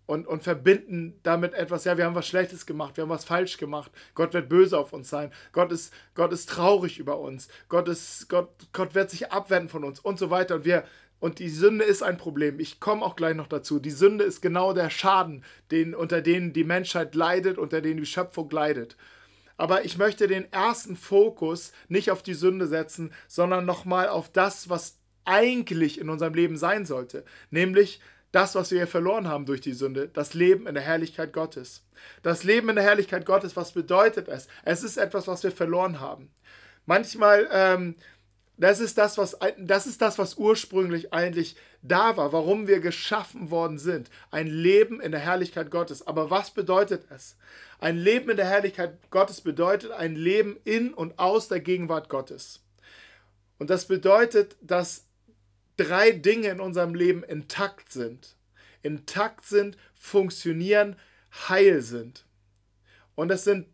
Und, 0.06 0.28
und 0.28 0.44
verbinden 0.44 1.18
damit 1.24 1.52
etwas, 1.54 1.84
ja, 1.84 1.98
wir 1.98 2.04
haben 2.04 2.14
was 2.14 2.28
Schlechtes 2.28 2.64
gemacht, 2.64 2.96
wir 2.96 3.02
haben 3.02 3.10
was 3.10 3.24
falsch 3.24 3.56
gemacht, 3.56 3.90
Gott 4.14 4.34
wird 4.34 4.48
böse 4.48 4.78
auf 4.78 4.92
uns 4.92 5.10
sein, 5.10 5.32
Gott 5.50 5.72
ist, 5.72 5.92
Gott 6.14 6.32
ist 6.32 6.48
traurig 6.48 7.00
über 7.00 7.18
uns, 7.18 7.48
Gott, 7.68 7.88
ist, 7.88 8.28
Gott, 8.28 8.50
Gott 8.72 8.94
wird 8.94 9.10
sich 9.10 9.32
abwenden 9.32 9.68
von 9.68 9.82
uns 9.82 9.98
und 9.98 10.20
so 10.20 10.30
weiter. 10.30 10.54
Und 10.54 10.64
wir, 10.64 10.84
und 11.18 11.40
die 11.40 11.48
Sünde 11.48 11.84
ist 11.84 12.04
ein 12.04 12.18
Problem. 12.18 12.60
Ich 12.60 12.78
komme 12.78 13.04
auch 13.04 13.16
gleich 13.16 13.34
noch 13.34 13.48
dazu. 13.48 13.80
Die 13.80 13.90
Sünde 13.90 14.24
ist 14.24 14.42
genau 14.42 14.72
der 14.72 14.90
Schaden, 14.90 15.44
den, 15.72 15.94
unter 15.94 16.20
den 16.20 16.52
die 16.52 16.64
Menschheit 16.64 17.16
leidet, 17.16 17.58
unter 17.58 17.80
den 17.80 17.96
die 17.96 18.06
Schöpfung 18.06 18.48
leidet. 18.50 18.96
Aber 19.56 19.84
ich 19.84 19.96
möchte 19.98 20.26
den 20.26 20.52
ersten 20.52 20.96
Fokus 20.96 21.72
nicht 21.88 22.10
auf 22.10 22.22
die 22.22 22.34
Sünde 22.34 22.66
setzen, 22.66 23.12
sondern 23.28 23.64
nochmal 23.64 24.08
auf 24.08 24.30
das, 24.30 24.68
was 24.68 24.98
eigentlich 25.24 25.98
in 26.00 26.10
unserem 26.10 26.34
Leben 26.34 26.56
sein 26.56 26.86
sollte. 26.86 27.24
Nämlich 27.50 28.00
das, 28.32 28.54
was 28.54 28.70
wir 28.70 28.86
verloren 28.86 29.28
haben 29.28 29.46
durch 29.46 29.60
die 29.60 29.72
Sünde, 29.72 30.08
das 30.08 30.34
Leben 30.34 30.66
in 30.66 30.74
der 30.74 30.82
Herrlichkeit 30.82 31.32
Gottes. 31.32 31.84
Das 32.22 32.44
Leben 32.44 32.68
in 32.68 32.76
der 32.76 32.84
Herrlichkeit 32.84 33.24
Gottes, 33.24 33.56
was 33.56 33.72
bedeutet 33.72 34.28
es? 34.28 34.46
Es 34.64 34.82
ist 34.82 34.98
etwas, 34.98 35.26
was 35.26 35.42
wir 35.42 35.52
verloren 35.52 36.00
haben. 36.00 36.30
Manchmal 36.84 37.48
ähm, 37.50 37.96
Das 38.58 38.80
ist 38.80 38.96
das, 38.98 39.18
was, 39.18 39.36
das 39.58 39.86
ist 39.86 40.00
das, 40.00 40.18
was 40.18 40.36
ursprünglich 40.36 41.12
eigentlich 41.12 41.56
da 41.88 42.16
war, 42.16 42.32
warum 42.32 42.66
wir 42.66 42.80
geschaffen 42.80 43.50
worden 43.50 43.78
sind. 43.78 44.10
Ein 44.30 44.46
Leben 44.46 45.00
in 45.00 45.12
der 45.12 45.20
Herrlichkeit 45.20 45.70
Gottes. 45.70 46.06
Aber 46.06 46.30
was 46.30 46.50
bedeutet 46.50 47.06
es? 47.10 47.36
Ein 47.78 47.98
Leben 47.98 48.30
in 48.30 48.36
der 48.36 48.48
Herrlichkeit 48.48 48.98
Gottes 49.10 49.40
bedeutet 49.40 49.90
ein 49.92 50.14
Leben 50.14 50.58
in 50.64 50.94
und 50.94 51.18
aus 51.18 51.48
der 51.48 51.60
Gegenwart 51.60 52.08
Gottes. 52.08 52.62
Und 53.58 53.70
das 53.70 53.86
bedeutet, 53.86 54.56
dass 54.60 55.06
drei 55.76 56.10
Dinge 56.10 56.48
in 56.48 56.60
unserem 56.60 56.94
Leben 56.94 57.22
intakt 57.22 57.92
sind. 57.92 58.36
Intakt 58.82 59.44
sind, 59.46 59.76
funktionieren, 59.94 60.96
heil 61.48 61.82
sind. 61.82 62.24
Und 63.14 63.28
das 63.28 63.44
sind 63.44 63.66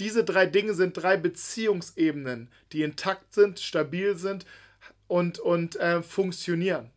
diese 0.00 0.24
drei 0.24 0.46
Dinge 0.46 0.74
sind 0.74 0.96
drei 0.96 1.16
Beziehungsebenen, 1.16 2.50
die 2.72 2.82
intakt 2.82 3.32
sind, 3.32 3.60
stabil 3.60 4.16
sind 4.16 4.44
und, 5.06 5.38
und 5.38 5.76
äh, 5.76 6.02
funktionieren. 6.02 6.90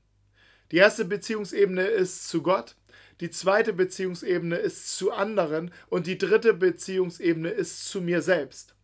Die 0.71 0.77
erste 0.77 1.05
Beziehungsebene 1.05 1.85
ist 1.85 2.27
zu 2.27 2.41
Gott, 2.41 2.75
die 3.19 3.29
zweite 3.29 3.73
Beziehungsebene 3.73 4.57
ist 4.57 4.95
zu 4.97 5.11
anderen 5.11 5.71
und 5.89 6.07
die 6.07 6.17
dritte 6.17 6.53
Beziehungsebene 6.53 7.49
ist 7.49 7.87
zu 7.87 8.01
mir 8.01 8.21
selbst. 8.21 8.75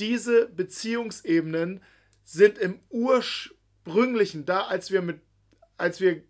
Diese 0.00 0.48
Beziehungsebenen 0.48 1.82
sind 2.24 2.58
im 2.58 2.80
ursprünglichen 2.90 4.44
da, 4.46 4.62
als 4.62 4.90
wir 4.90 5.02
mit 5.02 5.20
als 5.78 6.00
wir 6.00 6.22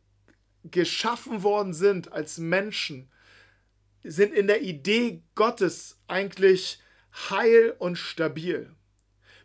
geschaffen 0.64 1.42
worden 1.42 1.72
sind 1.72 2.12
als 2.12 2.38
Menschen, 2.38 3.08
sind 4.02 4.34
in 4.34 4.46
der 4.46 4.62
Idee 4.62 5.22
Gottes 5.34 5.98
eigentlich 6.08 6.80
heil 7.30 7.74
und 7.78 7.96
stabil. 7.96 8.70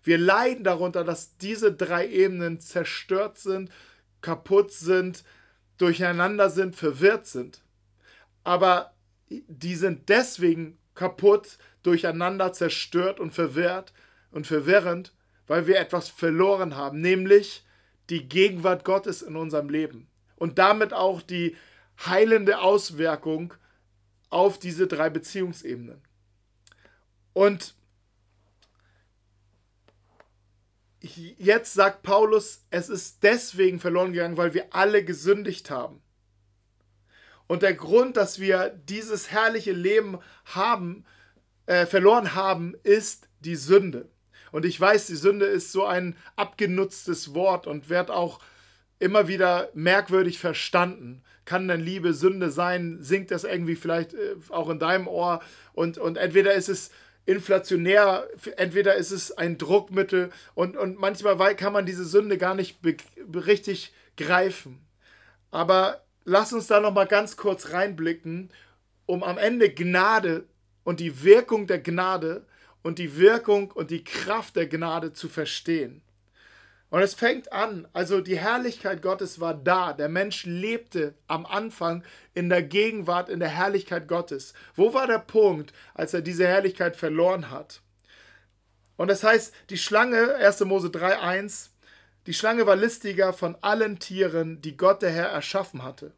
Wir 0.04 0.18
leiden 0.18 0.64
darunter, 0.64 1.04
dass 1.04 1.38
diese 1.38 1.72
drei 1.72 2.08
Ebenen 2.08 2.60
zerstört 2.60 3.38
sind, 3.38 3.72
kaputt 4.22 4.72
sind, 4.72 5.24
durcheinander 5.82 6.50
sind, 6.50 6.76
verwirrt 6.76 7.28
sind. 7.28 7.62
Aber 8.44 8.94
die 9.30 9.76
sind 9.76 10.10
deswegen 10.10 10.78
kaputt, 10.94 11.58
durcheinander, 11.84 12.54
zerstört 12.54 13.20
und 13.20 13.34
verwirrt 13.34 13.94
und 14.32 14.46
verwirrend, 14.46 15.14
weil 15.48 15.68
wir 15.68 15.80
etwas 15.80 16.10
verloren 16.10 16.76
haben, 16.76 17.02
nämlich 17.02 17.66
die 18.10 18.28
Gegenwart 18.28 18.86
Gottes 18.86 19.22
in 19.22 19.36
unserem 19.36 19.70
Leben 19.70 20.08
und 20.36 20.60
damit 20.60 20.94
auch 20.94 21.22
die 21.22 21.56
heilende 22.06 22.60
Auswirkung 22.60 23.54
auf 24.30 24.60
diese 24.60 24.88
drei 24.88 25.10
Beziehungsebenen. 25.10 26.02
Und 27.34 27.76
jetzt 31.02 31.74
sagt 31.74 32.04
Paulus, 32.04 32.64
es 32.70 32.90
ist 32.90 33.24
deswegen 33.24 33.80
verloren 33.80 34.14
gegangen, 34.14 34.38
weil 34.38 34.54
wir 34.54 34.74
alle 34.74 35.04
gesündigt 35.04 35.70
haben. 35.70 36.02
Und 37.48 37.64
der 37.64 37.74
Grund, 37.74 38.16
dass 38.18 38.40
wir 38.40 38.70
dieses 38.70 39.32
herrliche 39.32 39.74
Leben 39.74 40.20
haben, 40.46 41.04
äh, 41.66 41.86
verloren 41.86 42.34
haben, 42.34 42.76
ist 42.84 43.28
die 43.40 43.56
Sünde. 43.56 44.10
Und 44.52 44.66
ich 44.66 44.80
weiß, 44.80 45.08
die 45.08 45.16
Sünde 45.16 45.46
ist 45.46 45.72
so 45.72 45.86
ein 45.86 46.16
abgenutztes 46.36 47.34
Wort 47.34 47.68
und 47.68 47.90
wird 47.90 48.12
auch 48.12 48.40
immer 49.00 49.28
wieder 49.28 49.70
merkwürdig 49.74 50.40
verstanden. 50.40 51.24
Kann 51.44 51.68
denn 51.68 51.82
Liebe 51.82 52.14
Sünde 52.14 52.52
sein? 52.52 53.00
Singt 53.02 53.32
das 53.32 53.44
irgendwie 53.44 53.76
vielleicht 53.76 54.14
äh, 54.14 54.36
auch 54.50 54.70
in 54.70 54.80
deinem 54.80 55.08
Ohr? 55.08 55.42
Und, 55.74 55.98
und 55.98 56.18
entweder 56.18 56.54
ist 56.54 56.70
es 56.70 56.92
inflationär, 57.26 58.28
entweder 58.58 58.96
ist 58.96 59.12
es 59.12 59.32
ein 59.32 59.58
Druckmittel 59.58 60.32
und, 60.56 60.76
und 60.76 61.00
manchmal 61.00 61.56
kann 61.56 61.74
man 61.74 61.86
diese 61.86 62.06
Sünde 62.06 62.38
gar 62.38 62.56
nicht 62.56 62.80
richtig 63.34 63.94
greifen. 64.18 64.80
Aber 65.52 66.04
lass 66.24 66.54
uns 66.54 66.68
da 66.68 66.80
noch 66.80 66.94
mal 66.94 67.08
ganz 67.08 67.38
kurz 67.38 67.72
reinblicken, 67.72 68.50
um 69.06 69.24
am 69.24 69.38
Ende 69.38 69.70
Gnade 69.70 70.46
und 70.84 71.00
die 71.00 71.24
Wirkung 71.24 71.68
der 71.68 71.80
Gnade 71.80 72.46
und 72.82 72.98
die 72.98 73.18
Wirkung 73.18 73.72
und 73.72 73.92
die 73.92 74.04
Kraft 74.04 74.56
der 74.56 74.68
Gnade 74.68 75.14
zu 75.14 75.30
verstehen. 75.30 76.02
Und 76.92 77.02
es 77.02 77.14
fängt 77.14 77.54
an, 77.54 77.88
also 77.94 78.20
die 78.20 78.38
Herrlichkeit 78.38 79.02
Gottes 79.02 79.40
war 79.40 79.54
da. 79.54 79.94
Der 79.94 80.10
Mensch 80.10 80.46
lebte 80.46 81.16
am 81.26 81.46
Anfang 81.46 82.04
in 82.34 82.50
der 82.50 82.64
Gegenwart, 82.64 83.30
in 83.30 83.40
der 83.40 83.48
Herrlichkeit 83.48 84.10
Gottes. 84.10 84.54
Wo 84.76 84.94
war 84.94 85.08
der 85.08 85.20
Punkt, 85.20 85.72
als 85.94 86.14
er 86.14 86.22
diese 86.22 86.46
Herrlichkeit 86.46 86.98
verloren 86.98 87.50
hat? 87.50 87.82
Und 88.98 89.08
das 89.08 89.24
heißt, 89.24 89.54
die 89.70 89.78
Schlange, 89.78 90.36
1. 90.36 90.60
Mose 90.66 90.90
3,1, 90.90 91.70
die 92.28 92.34
Schlange 92.34 92.68
war 92.68 92.76
listiger 92.76 93.32
von 93.32 93.56
allen 93.62 94.00
Tieren, 94.00 94.62
die 94.62 94.76
Gott 94.76 95.02
der 95.02 95.12
Herr 95.12 95.30
erschaffen 95.30 95.84
hatte. 95.84 96.12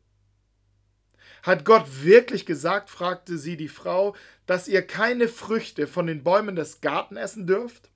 Hat 1.43 1.65
Gott 1.65 1.85
wirklich 2.01 2.47
gesagt, 2.47 2.89
fragte 2.89 3.37
sie 3.37 3.57
die 3.57 3.67
Frau, 3.67 4.15
dass 4.47 4.67
ihr 4.67 4.81
keine 4.81 5.27
Früchte 5.27 5.85
von 5.85 6.07
den 6.07 6.23
Bäumen 6.23 6.55
des 6.55 6.81
Garten 6.81 7.15
essen 7.15 7.45
dürft? 7.45 7.91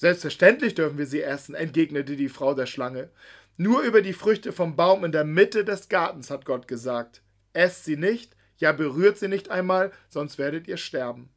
Selbstverständlich 0.00 0.74
dürfen 0.74 0.96
wir 0.96 1.04
sie 1.04 1.20
essen, 1.20 1.54
entgegnete 1.54 2.16
die 2.16 2.30
Frau 2.30 2.54
der 2.54 2.64
Schlange. 2.64 3.10
Nur 3.58 3.82
über 3.82 4.00
die 4.00 4.14
Früchte 4.14 4.50
vom 4.50 4.74
Baum 4.74 5.04
in 5.04 5.12
der 5.12 5.24
Mitte 5.24 5.62
des 5.62 5.90
Gartens 5.90 6.30
hat 6.30 6.46
Gott 6.46 6.66
gesagt. 6.66 7.20
Esst 7.52 7.84
sie 7.84 7.98
nicht, 7.98 8.34
ja 8.56 8.72
berührt 8.72 9.18
sie 9.18 9.28
nicht 9.28 9.50
einmal, 9.50 9.92
sonst 10.08 10.38
werdet 10.38 10.66
ihr 10.68 10.78
sterben. 10.78 11.28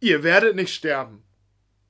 Ihr 0.00 0.24
werdet 0.24 0.56
nicht 0.56 0.74
sterben, 0.74 1.22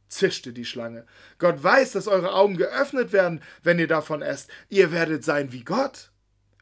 zischte 0.09 0.53
die 0.53 0.67
Schlange. 0.67 1.07
Gott 1.39 1.63
weiß, 1.63 1.93
dass 1.93 2.07
eure 2.07 2.35
Augen 2.35 2.59
geöffnet 2.59 3.15
werden, 3.15 3.41
wenn 3.63 3.79
ihr 3.79 3.89
davon 3.89 4.21
esst. 4.21 4.51
Ihr 4.69 4.93
werdet 4.93 5.25
sein 5.25 5.53
wie 5.53 5.65
Gott 5.65 6.13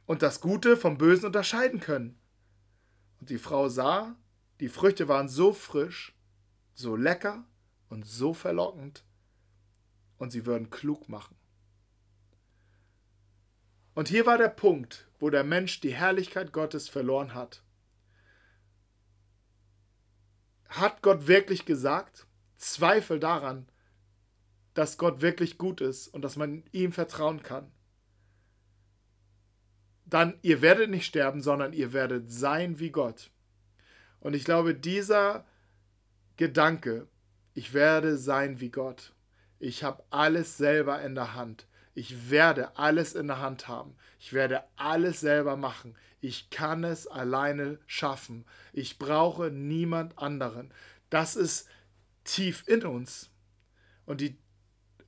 und 0.07 0.23
das 0.23 0.41
Gute 0.41 0.77
vom 0.77 0.99
Bösen 0.99 1.27
unterscheiden 1.27 1.81
können. 1.81 2.17
Und 3.19 3.29
die 3.29 3.39
Frau 3.39 3.69
sah, 3.69 4.15
die 4.61 4.69
Früchte 4.69 5.09
waren 5.09 5.29
so 5.29 5.53
frisch, 5.53 6.15
so 6.75 6.95
lecker 6.95 7.45
und 7.93 8.07
so 8.07 8.33
verlockend 8.33 9.05
und 10.17 10.33
sie 10.33 10.47
würden 10.47 10.71
klug 10.71 11.11
machen. 11.11 11.37
Und 13.95 14.09
hier 14.09 14.25
war 14.25 14.39
der 14.39 14.49
Punkt, 14.49 15.07
wo 15.19 15.29
der 15.29 15.45
Mensch 15.45 15.81
die 15.81 15.93
Herrlichkeit 15.93 16.53
Gottes 16.53 16.89
verloren 16.89 17.35
hat. 17.35 17.63
Hat 20.71 21.03
Gott 21.03 21.27
wirklich 21.27 21.67
gesagt? 21.67 22.27
Zweifel 22.57 23.21
daran, 23.21 23.69
dass 24.73 24.97
Gott 24.97 25.21
wirklich 25.21 25.59
gut 25.59 25.83
ist 25.83 26.09
und 26.09 26.23
dass 26.23 26.37
man 26.37 26.65
ihm 26.73 26.93
vertrauen 26.93 27.43
kann. 27.43 27.71
Dann, 30.07 30.39
ihr 30.41 30.63
werdet 30.63 30.89
nicht 30.89 31.05
sterben, 31.05 31.43
sondern 31.43 31.75
ihr 31.75 31.93
werdet 31.93 32.33
sein 32.33 32.79
wie 32.79 32.91
Gott. 32.91 33.31
Und 34.21 34.33
ich 34.33 34.45
glaube, 34.45 34.75
dieser 34.75 35.45
Gedanke 36.39 37.07
ich 37.55 37.75
werde 37.75 38.17
sein 38.17 38.61
wie 38.61 38.71
Gott. 38.71 39.13
Ich 39.59 39.85
habe 39.85 40.03
alles 40.11 40.57
selber 40.57 41.03
in 41.03 41.15
der 41.15 41.35
Hand. 41.35 41.67
Ich 41.95 42.31
werde 42.31 42.77
alles 42.79 43.15
in 43.15 43.27
der 43.27 43.41
Hand 43.41 43.69
haben. 43.69 43.95
Ich 44.19 44.33
werde 44.33 44.65
alles 44.77 45.21
selber 45.21 45.57
machen. 45.57 45.95
Ich 46.21 46.51
kann 46.51 46.85
es 46.85 47.07
alleine 47.07 47.79
schaffen. 47.87 48.45
Ich 48.73 48.99
brauche 48.99 49.51
niemand 49.51 50.19
anderen. 50.19 50.73
Das 51.11 51.37
ist 51.37 51.69
tief 52.25 52.65
in 52.67 52.85
uns. 52.85 53.31
Und, 54.07 54.21
die, 54.21 54.39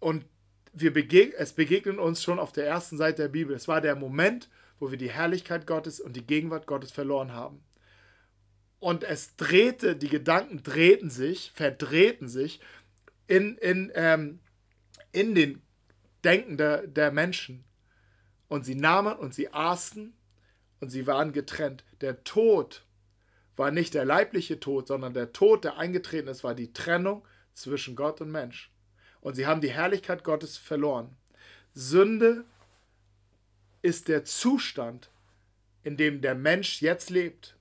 und 0.00 0.26
wir 0.72 0.92
begeg 0.92 1.34
es 1.38 1.54
begegnen 1.54 1.98
uns 1.98 2.22
schon 2.22 2.38
auf 2.38 2.52
der 2.52 2.66
ersten 2.66 2.98
Seite 2.98 3.22
der 3.22 3.28
Bibel. 3.28 3.56
Es 3.56 3.68
war 3.68 3.80
der 3.80 3.96
Moment, 3.96 4.50
wo 4.78 4.90
wir 4.90 4.98
die 4.98 5.10
Herrlichkeit 5.10 5.66
Gottes 5.66 6.00
und 6.00 6.14
die 6.14 6.26
Gegenwart 6.26 6.66
Gottes 6.66 6.92
verloren 6.92 7.32
haben 7.32 7.62
und 8.84 9.02
es 9.02 9.34
drehte, 9.36 9.96
die 9.96 10.10
Gedanken 10.10 10.62
drehten 10.62 11.08
sich, 11.08 11.52
verdrehten 11.54 12.28
sich 12.28 12.60
in, 13.26 13.56
in, 13.56 13.90
ähm, 13.94 14.40
in 15.10 15.34
den 15.34 15.62
Denken 16.22 16.58
der, 16.58 16.86
der 16.86 17.10
Menschen. 17.10 17.64
Und 18.46 18.66
sie 18.66 18.74
nahmen 18.74 19.16
und 19.16 19.32
sie 19.32 19.50
aßen 19.50 20.12
und 20.80 20.90
sie 20.90 21.06
waren 21.06 21.32
getrennt. 21.32 21.82
Der 22.02 22.24
Tod 22.24 22.84
war 23.56 23.70
nicht 23.70 23.94
der 23.94 24.04
leibliche 24.04 24.60
Tod, 24.60 24.86
sondern 24.88 25.14
der 25.14 25.32
Tod, 25.32 25.64
der 25.64 25.78
eingetreten 25.78 26.28
ist, 26.28 26.44
war 26.44 26.54
die 26.54 26.74
Trennung 26.74 27.26
zwischen 27.54 27.96
Gott 27.96 28.20
und 28.20 28.32
Mensch. 28.32 28.70
Und 29.22 29.34
sie 29.34 29.46
haben 29.46 29.62
die 29.62 29.72
Herrlichkeit 29.72 30.24
Gottes 30.24 30.58
verloren. 30.58 31.16
Sünde 31.72 32.44
ist 33.80 34.08
der 34.08 34.26
Zustand, 34.26 35.08
in 35.84 35.96
dem 35.96 36.20
der 36.20 36.34
Mensch 36.34 36.82
jetzt 36.82 37.08
lebt. 37.08 37.56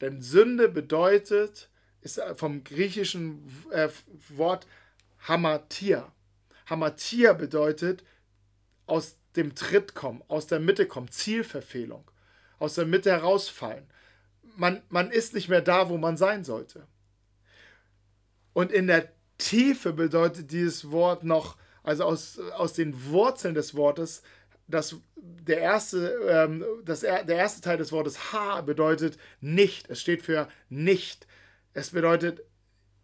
Denn 0.00 0.20
Sünde 0.20 0.68
bedeutet, 0.68 1.70
ist 2.00 2.20
vom 2.34 2.64
griechischen 2.64 3.48
äh, 3.70 3.88
Wort 4.28 4.66
Hamatia. 5.20 6.12
Hamatia 6.66 7.32
bedeutet 7.32 8.04
aus 8.86 9.16
dem 9.36 9.54
Tritt 9.54 9.94
kommen, 9.94 10.22
aus 10.28 10.46
der 10.46 10.60
Mitte 10.60 10.86
kommen, 10.86 11.10
Zielverfehlung, 11.10 12.10
aus 12.58 12.74
der 12.74 12.86
Mitte 12.86 13.10
herausfallen. 13.10 13.86
Man, 14.56 14.82
man 14.88 15.10
ist 15.10 15.34
nicht 15.34 15.48
mehr 15.48 15.62
da, 15.62 15.88
wo 15.88 15.98
man 15.98 16.16
sein 16.16 16.44
sollte. 16.44 16.86
Und 18.52 18.70
in 18.70 18.86
der 18.86 19.10
Tiefe 19.38 19.92
bedeutet 19.92 20.52
dieses 20.52 20.90
Wort 20.90 21.24
noch 21.24 21.56
also 21.84 22.04
aus, 22.04 22.38
aus 22.38 22.72
den 22.72 23.10
Wurzeln 23.10 23.54
des 23.54 23.74
Wortes, 23.74 24.22
das, 24.66 24.96
der, 25.16 25.58
erste, 25.58 26.18
ähm, 26.28 26.64
das, 26.84 27.00
der 27.00 27.28
erste 27.28 27.60
Teil 27.60 27.76
des 27.76 27.92
Wortes 27.92 28.32
ha 28.32 28.60
bedeutet 28.60 29.18
nicht. 29.40 29.90
Es 29.90 30.00
steht 30.00 30.22
für 30.22 30.48
nicht. 30.68 31.26
Es 31.72 31.90
bedeutet 31.90 32.42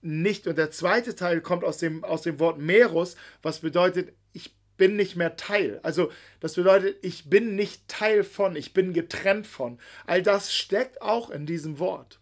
nicht. 0.02 0.46
Und 0.46 0.56
der 0.56 0.70
zweite 0.70 1.14
Teil 1.14 1.40
kommt 1.40 1.64
aus 1.64 1.78
dem, 1.78 2.04
aus 2.04 2.22
dem 2.22 2.38
Wort 2.40 2.58
Merus, 2.58 3.16
was 3.42 3.60
bedeutet, 3.60 4.12
ich 4.32 4.54
bin 4.76 4.96
nicht 4.96 5.16
mehr 5.16 5.36
Teil. 5.36 5.80
Also 5.82 6.10
das 6.40 6.54
bedeutet, 6.54 6.96
ich 7.02 7.28
bin 7.28 7.54
nicht 7.54 7.86
Teil 7.88 8.24
von, 8.24 8.56
ich 8.56 8.72
bin 8.72 8.94
getrennt 8.94 9.46
von. 9.46 9.78
All 10.06 10.22
das 10.22 10.54
steckt 10.54 11.02
auch 11.02 11.30
in 11.30 11.46
diesem 11.46 11.78
Wort. 11.78 12.18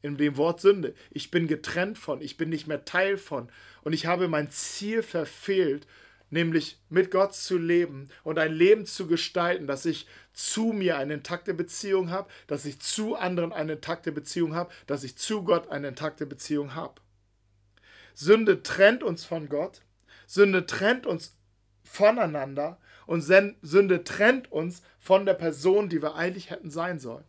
In 0.00 0.16
dem 0.16 0.36
Wort 0.36 0.60
Sünde. 0.60 0.94
Ich 1.10 1.30
bin 1.30 1.46
getrennt 1.46 1.96
von, 1.96 2.20
ich 2.20 2.36
bin 2.36 2.48
nicht 2.48 2.66
mehr 2.66 2.84
Teil 2.84 3.16
von. 3.16 3.48
Und 3.82 3.92
ich 3.92 4.06
habe 4.06 4.26
mein 4.26 4.50
Ziel 4.50 5.04
verfehlt 5.04 5.86
nämlich 6.32 6.78
mit 6.88 7.10
Gott 7.10 7.34
zu 7.34 7.58
leben 7.58 8.08
und 8.24 8.38
ein 8.38 8.52
Leben 8.52 8.86
zu 8.86 9.06
gestalten, 9.06 9.66
dass 9.66 9.84
ich 9.84 10.06
zu 10.32 10.72
mir 10.72 10.96
eine 10.96 11.14
intakte 11.14 11.52
Beziehung 11.52 12.10
habe, 12.10 12.28
dass 12.46 12.64
ich 12.64 12.80
zu 12.80 13.14
anderen 13.16 13.52
eine 13.52 13.74
intakte 13.74 14.12
Beziehung 14.12 14.54
habe, 14.54 14.72
dass 14.86 15.04
ich 15.04 15.16
zu 15.16 15.44
Gott 15.44 15.68
eine 15.68 15.88
intakte 15.88 16.24
Beziehung 16.24 16.74
habe. 16.74 17.00
Sünde 18.14 18.62
trennt 18.62 19.02
uns 19.02 19.24
von 19.24 19.48
Gott, 19.48 19.82
Sünde 20.26 20.66
trennt 20.66 21.06
uns 21.06 21.36
voneinander 21.84 22.78
und 23.06 23.20
Sünde 23.20 24.02
trennt 24.02 24.50
uns 24.50 24.82
von 24.98 25.26
der 25.26 25.34
Person, 25.34 25.90
die 25.90 26.00
wir 26.00 26.14
eigentlich 26.14 26.50
hätten 26.50 26.70
sein 26.70 26.98
sollen. 26.98 27.24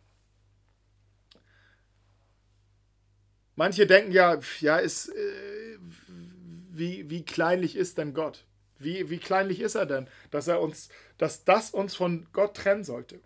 Manche 3.54 3.86
denken 3.86 4.12
ja, 4.12 4.40
ja, 4.60 4.78
ist, 4.78 5.10
äh, 5.10 5.78
wie, 6.70 7.08
wie 7.10 7.24
kleinlich 7.24 7.76
ist 7.76 7.98
denn 7.98 8.14
Gott? 8.14 8.44
Wie, 8.84 9.10
wie 9.10 9.18
kleinlich 9.18 9.60
ist 9.60 9.74
er 9.74 9.86
denn, 9.86 10.08
dass 10.30 10.46
er 10.46 10.60
uns, 10.60 10.88
dass 11.18 11.44
das 11.44 11.70
uns 11.70 11.94
von 11.94 12.26
Gott 12.32 12.56
trennen 12.56 12.84
sollte? 12.84 13.20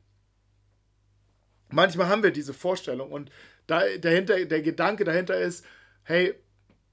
Manchmal 1.70 2.08
haben 2.08 2.22
wir 2.22 2.30
diese 2.30 2.54
Vorstellung 2.54 3.12
und 3.12 3.30
da, 3.66 3.82
dahinter, 3.98 4.44
der 4.44 4.62
Gedanke 4.62 5.04
dahinter 5.04 5.38
ist, 5.38 5.64
hey, 6.04 6.34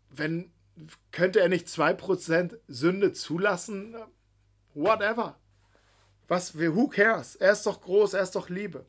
wenn, 0.10 0.52
könnte 1.12 1.40
er 1.40 1.48
nicht 1.48 1.68
2% 1.68 2.58
Sünde 2.68 3.14
zulassen? 3.14 3.96
Whatever. 4.74 5.40
Was, 6.28 6.58
who 6.58 6.88
cares? 6.88 7.36
Er 7.36 7.54
ist 7.54 7.66
doch 7.66 7.82
groß, 7.82 8.16
er 8.16 8.24
ist 8.24 8.36
doch 8.36 8.50
Liebe. 8.50 8.86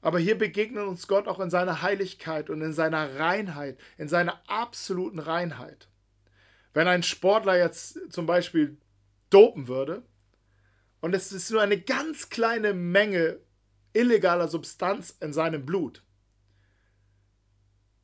Aber 0.00 0.18
hier 0.18 0.36
begegnet 0.36 0.86
uns 0.86 1.06
Gott 1.06 1.28
auch 1.28 1.40
in 1.40 1.50
seiner 1.50 1.82
Heiligkeit 1.82 2.50
und 2.50 2.60
in 2.60 2.72
seiner 2.72 3.18
Reinheit, 3.18 3.78
in 3.96 4.08
seiner 4.08 4.42
absoluten 4.48 5.18
Reinheit. 5.18 5.88
Wenn 6.74 6.88
ein 6.88 7.02
Sportler 7.02 7.56
jetzt 7.56 8.12
zum 8.12 8.26
Beispiel 8.26 8.76
dopen 9.30 9.68
würde 9.68 10.02
und 11.00 11.14
es 11.14 11.32
ist 11.32 11.50
nur 11.50 11.62
eine 11.62 11.80
ganz 11.80 12.28
kleine 12.28 12.74
Menge 12.74 13.38
illegaler 13.92 14.48
Substanz 14.48 15.16
in 15.20 15.32
seinem 15.32 15.64
Blut, 15.64 16.02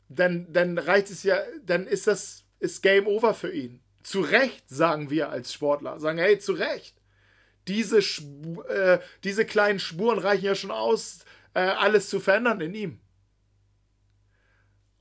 dann, 0.08 0.52
dann 0.52 0.78
reicht 0.78 1.10
es 1.10 1.24
ja, 1.24 1.38
dann 1.64 1.86
ist 1.86 2.06
das 2.06 2.44
ist 2.60 2.82
Game 2.82 3.06
Over 3.06 3.34
für 3.34 3.52
ihn. 3.52 3.80
Zu 4.02 4.20
Recht, 4.20 4.68
sagen 4.68 5.10
wir 5.10 5.30
als 5.30 5.52
Sportler. 5.52 5.98
Sagen, 5.98 6.18
hey, 6.18 6.38
zu 6.38 6.52
Recht. 6.52 6.94
Diese, 7.68 7.98
äh, 7.98 8.98
diese 9.24 9.44
kleinen 9.44 9.78
Spuren 9.78 10.18
reichen 10.18 10.44
ja 10.44 10.54
schon 10.54 10.70
aus, 10.70 11.24
äh, 11.54 11.60
alles 11.60 12.08
zu 12.08 12.20
verändern 12.20 12.60
in 12.60 12.74
ihm. 12.74 13.00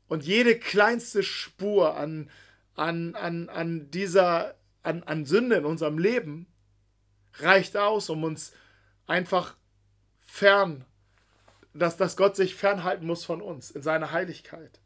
Und 0.08 0.24
jede 0.24 0.58
kleinste 0.58 1.24
Spur 1.24 1.96
an, 1.96 2.30
an, 2.80 3.16
an, 3.16 3.50
an 3.50 3.92
dieser, 3.92 4.56
an, 4.84 5.04
an 5.04 5.26
Sünde 5.26 5.58
in 5.58 5.66
unserem 5.66 5.98
Leben 5.98 6.48
reicht 7.36 7.76
aus, 7.76 8.10
um 8.10 8.24
uns 8.24 8.54
einfach 9.06 9.56
fern, 10.22 10.86
dass, 11.74 11.98
dass 11.98 12.16
Gott 12.16 12.36
sich 12.36 12.56
fernhalten 12.56 13.06
muss 13.06 13.26
von 13.26 13.42
uns 13.42 13.70
in 13.70 13.82
seiner 13.82 14.12
Heiligkeit. 14.12 14.80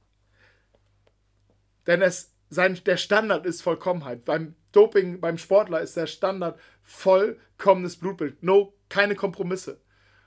Denn 1.85 2.01
es, 2.01 2.33
sein, 2.49 2.79
der 2.85 2.97
Standard 2.97 3.45
ist 3.45 3.61
Vollkommenheit. 3.61 4.25
Beim 4.25 4.55
Doping, 4.71 5.19
beim 5.21 5.37
Sportler 5.37 5.81
ist 5.81 5.95
der 5.95 6.07
Standard 6.07 6.59
vollkommenes 6.81 7.97
Blutbild. 7.97 8.41
No, 8.41 8.73
keine 8.89 9.15
Kompromisse. 9.15 9.81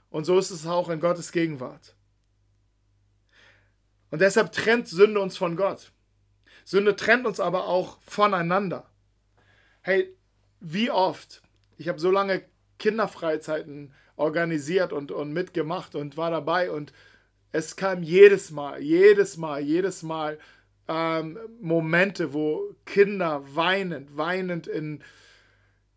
Und 0.09 0.23
so 0.23 0.39
ist 0.39 0.51
es 0.51 0.65
auch 0.65 0.89
in 0.89 1.01
Gottes 1.01 1.31
Gegenwart. 1.31 1.95
Und 4.09 4.21
deshalb 4.21 4.53
trennt 4.53 4.87
Sünde 4.87 5.19
uns 5.19 5.35
von 5.35 5.57
Gott. 5.57 5.91
Sünde 6.67 6.97
trennt 6.97 7.25
uns 7.25 7.39
aber 7.39 7.67
auch 7.67 7.97
voneinander. 8.01 8.89
Hey, 9.79 10.13
wie 10.59 10.91
oft, 10.91 11.41
ich 11.77 11.87
habe 11.87 11.97
so 11.97 12.11
lange 12.11 12.43
Kinderfreizeiten 12.77 13.93
organisiert 14.17 14.91
und, 14.91 15.13
und 15.13 15.31
mitgemacht 15.31 15.95
und 15.95 16.17
war 16.17 16.29
dabei 16.29 16.69
und 16.69 16.91
es 17.53 17.77
kam 17.77 18.03
jedes 18.03 18.51
Mal, 18.51 18.81
jedes 18.81 19.37
Mal, 19.37 19.61
jedes 19.61 20.03
Mal 20.03 20.39
ähm, 20.89 21.39
Momente, 21.61 22.33
wo 22.33 22.75
Kinder 22.83 23.43
weinend, 23.55 24.17
weinend 24.17 24.67
in, 24.67 25.01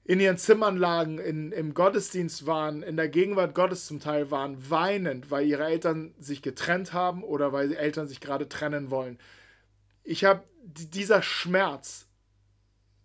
in 0.05 0.21
ihren 0.21 0.39
Zimmern 0.39 0.77
lagen, 0.77 1.19
in, 1.19 1.51
im 1.51 1.75
Gottesdienst 1.75 2.47
waren, 2.47 2.85
in 2.85 2.97
der 2.97 3.09
Gegenwart 3.09 3.57
Gottes 3.57 3.87
zum 3.87 3.99
Teil 3.99 4.31
waren, 4.31 4.71
weinend, 4.71 5.33
weil 5.33 5.49
ihre 5.49 5.65
Eltern 5.65 6.15
sich 6.21 6.43
getrennt 6.43 6.93
haben 6.93 7.25
oder 7.25 7.53
weil 7.53 7.71
die 7.71 7.77
Eltern 7.77 8.07
sich 8.07 8.21
gerade 8.21 8.49
trennen 8.49 8.93
wollen. 8.93 9.19
Ich 10.03 10.25
habe 10.25 10.45
dieser 10.65 11.23
Schmerz 11.23 12.07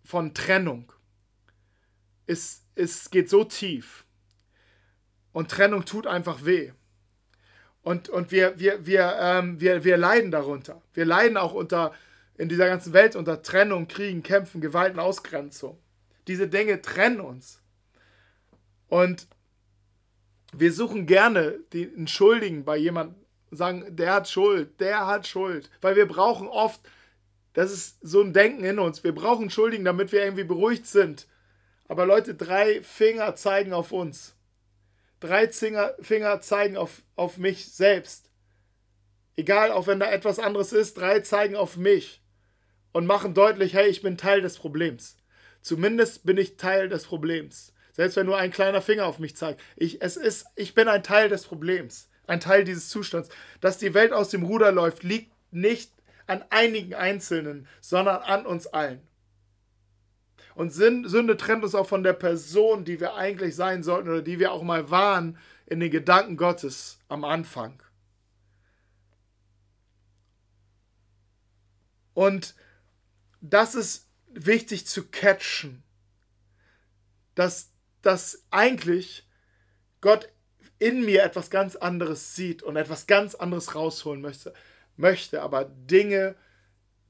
von 0.04 0.34
Trennung 0.34 0.92
ist, 2.26 2.64
ist, 2.74 3.10
geht 3.10 3.30
so 3.30 3.44
tief. 3.44 4.04
Und 5.32 5.50
Trennung 5.50 5.84
tut 5.84 6.06
einfach 6.06 6.44
weh. 6.44 6.72
Und, 7.82 8.08
und 8.08 8.32
wir, 8.32 8.58
wir, 8.58 8.84
wir, 8.86 9.16
ähm, 9.20 9.60
wir, 9.60 9.84
wir 9.84 9.96
leiden 9.96 10.30
darunter. 10.30 10.82
Wir 10.92 11.04
leiden 11.04 11.36
auch 11.36 11.52
unter, 11.52 11.92
in 12.36 12.48
dieser 12.48 12.66
ganzen 12.66 12.92
Welt 12.92 13.14
unter 13.14 13.42
Trennung, 13.42 13.86
Kriegen, 13.86 14.22
Kämpfen, 14.22 14.60
Gewalt 14.60 14.94
und 14.94 15.00
Ausgrenzung. 15.00 15.78
Diese 16.26 16.48
Dinge 16.48 16.82
trennen 16.82 17.20
uns. 17.20 17.60
Und 18.88 19.28
wir 20.52 20.72
suchen 20.72 21.06
gerne 21.06 21.60
den 21.72 22.08
Schuldigen 22.08 22.64
bei 22.64 22.76
jemandem, 22.76 23.25
sagen, 23.50 23.96
der 23.96 24.12
hat 24.14 24.28
Schuld, 24.28 24.80
der 24.80 25.06
hat 25.06 25.26
Schuld. 25.26 25.70
Weil 25.80 25.96
wir 25.96 26.06
brauchen 26.06 26.48
oft 26.48 26.80
das 27.56 27.72
ist 27.72 27.96
so 28.02 28.20
ein 28.20 28.34
Denken 28.34 28.64
in 28.64 28.78
uns. 28.78 29.02
Wir 29.02 29.14
brauchen 29.14 29.48
Schuldigen, 29.48 29.86
damit 29.86 30.12
wir 30.12 30.22
irgendwie 30.22 30.44
beruhigt 30.44 30.86
sind. 30.86 31.26
Aber 31.88 32.04
Leute, 32.04 32.34
drei 32.34 32.82
Finger 32.82 33.34
zeigen 33.34 33.72
auf 33.72 33.92
uns. 33.92 34.34
Drei 35.20 35.48
Finger 35.48 36.40
zeigen 36.42 36.76
auf, 36.76 37.00
auf 37.14 37.38
mich 37.38 37.72
selbst. 37.72 38.28
Egal, 39.36 39.72
auch 39.72 39.86
wenn 39.86 39.98
da 39.98 40.10
etwas 40.10 40.38
anderes 40.38 40.74
ist, 40.74 40.98
drei 40.98 41.20
zeigen 41.20 41.56
auf 41.56 41.78
mich 41.78 42.20
und 42.92 43.06
machen 43.06 43.32
deutlich, 43.32 43.72
hey, 43.72 43.88
ich 43.88 44.02
bin 44.02 44.18
Teil 44.18 44.42
des 44.42 44.58
Problems. 44.58 45.16
Zumindest 45.62 46.26
bin 46.26 46.36
ich 46.36 46.58
Teil 46.58 46.90
des 46.90 47.06
Problems. 47.06 47.72
Selbst 47.92 48.16
wenn 48.16 48.26
nur 48.26 48.36
ein 48.36 48.50
kleiner 48.50 48.82
Finger 48.82 49.06
auf 49.06 49.18
mich 49.18 49.34
zeigt. 49.34 49.62
Ich, 49.76 50.02
es 50.02 50.18
ist, 50.18 50.44
ich 50.56 50.74
bin 50.74 50.88
ein 50.88 51.02
Teil 51.02 51.30
des 51.30 51.44
Problems. 51.44 52.10
Ein 52.26 52.40
Teil 52.40 52.64
dieses 52.64 52.88
Zustands. 52.88 53.28
Dass 53.60 53.78
die 53.78 53.94
Welt 53.94 54.12
aus 54.12 54.30
dem 54.30 54.42
Ruder 54.42 54.72
läuft, 54.72 55.02
liegt 55.02 55.32
nicht 55.52 55.92
an 56.26 56.44
einigen 56.50 56.94
Einzelnen, 56.94 57.68
sondern 57.80 58.22
an 58.22 58.46
uns 58.46 58.66
allen. 58.66 59.00
Und 60.54 60.70
Sünde 60.70 61.36
trennt 61.36 61.64
uns 61.64 61.74
auch 61.74 61.86
von 61.86 62.02
der 62.02 62.14
Person, 62.14 62.84
die 62.84 62.98
wir 62.98 63.14
eigentlich 63.14 63.54
sein 63.54 63.82
sollten 63.82 64.08
oder 64.08 64.22
die 64.22 64.38
wir 64.38 64.52
auch 64.52 64.62
mal 64.62 64.90
waren 64.90 65.38
in 65.66 65.80
den 65.80 65.90
Gedanken 65.90 66.36
Gottes 66.36 66.98
am 67.08 67.24
Anfang. 67.24 67.82
Und 72.14 72.54
das 73.42 73.74
ist 73.74 74.08
wichtig 74.28 74.86
zu 74.86 75.06
catchen, 75.06 75.82
dass, 77.34 77.70
dass 78.00 78.46
eigentlich 78.50 79.28
Gott 80.00 80.32
in 80.78 81.04
mir 81.04 81.22
etwas 81.22 81.50
ganz 81.50 81.76
anderes 81.76 82.34
sieht 82.34 82.62
und 82.62 82.76
etwas 82.76 83.06
ganz 83.06 83.34
anderes 83.34 83.74
rausholen 83.74 84.20
möchte 84.20 84.52
möchte, 84.96 85.42
aber 85.42 85.64
Dinge, 85.64 86.34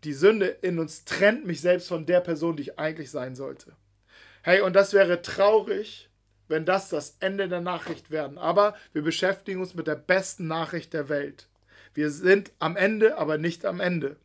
die 0.04 0.12
Sünde 0.12 0.46
in 0.46 0.78
uns 0.78 1.04
trennt 1.04 1.46
mich 1.46 1.60
selbst 1.60 1.88
von 1.88 2.06
der 2.06 2.20
Person, 2.20 2.56
die 2.56 2.62
ich 2.62 2.78
eigentlich 2.78 3.10
sein 3.10 3.34
sollte. 3.34 3.72
Hey, 4.42 4.60
und 4.60 4.74
das 4.74 4.92
wäre 4.92 5.22
traurig, 5.22 6.08
wenn 6.48 6.64
das 6.64 6.88
das 6.88 7.16
Ende 7.18 7.48
der 7.48 7.60
Nachricht 7.60 8.10
werden. 8.10 8.38
Aber 8.38 8.76
wir 8.92 9.02
beschäftigen 9.02 9.60
uns 9.60 9.74
mit 9.74 9.86
der 9.86 9.96
besten 9.96 10.46
Nachricht 10.46 10.92
der 10.92 11.08
Welt. 11.08 11.48
Wir 11.94 12.10
sind 12.10 12.52
am 12.58 12.76
Ende, 12.76 13.18
aber 13.18 13.38
nicht 13.38 13.64
am 13.64 13.80
Ende. 13.80 14.16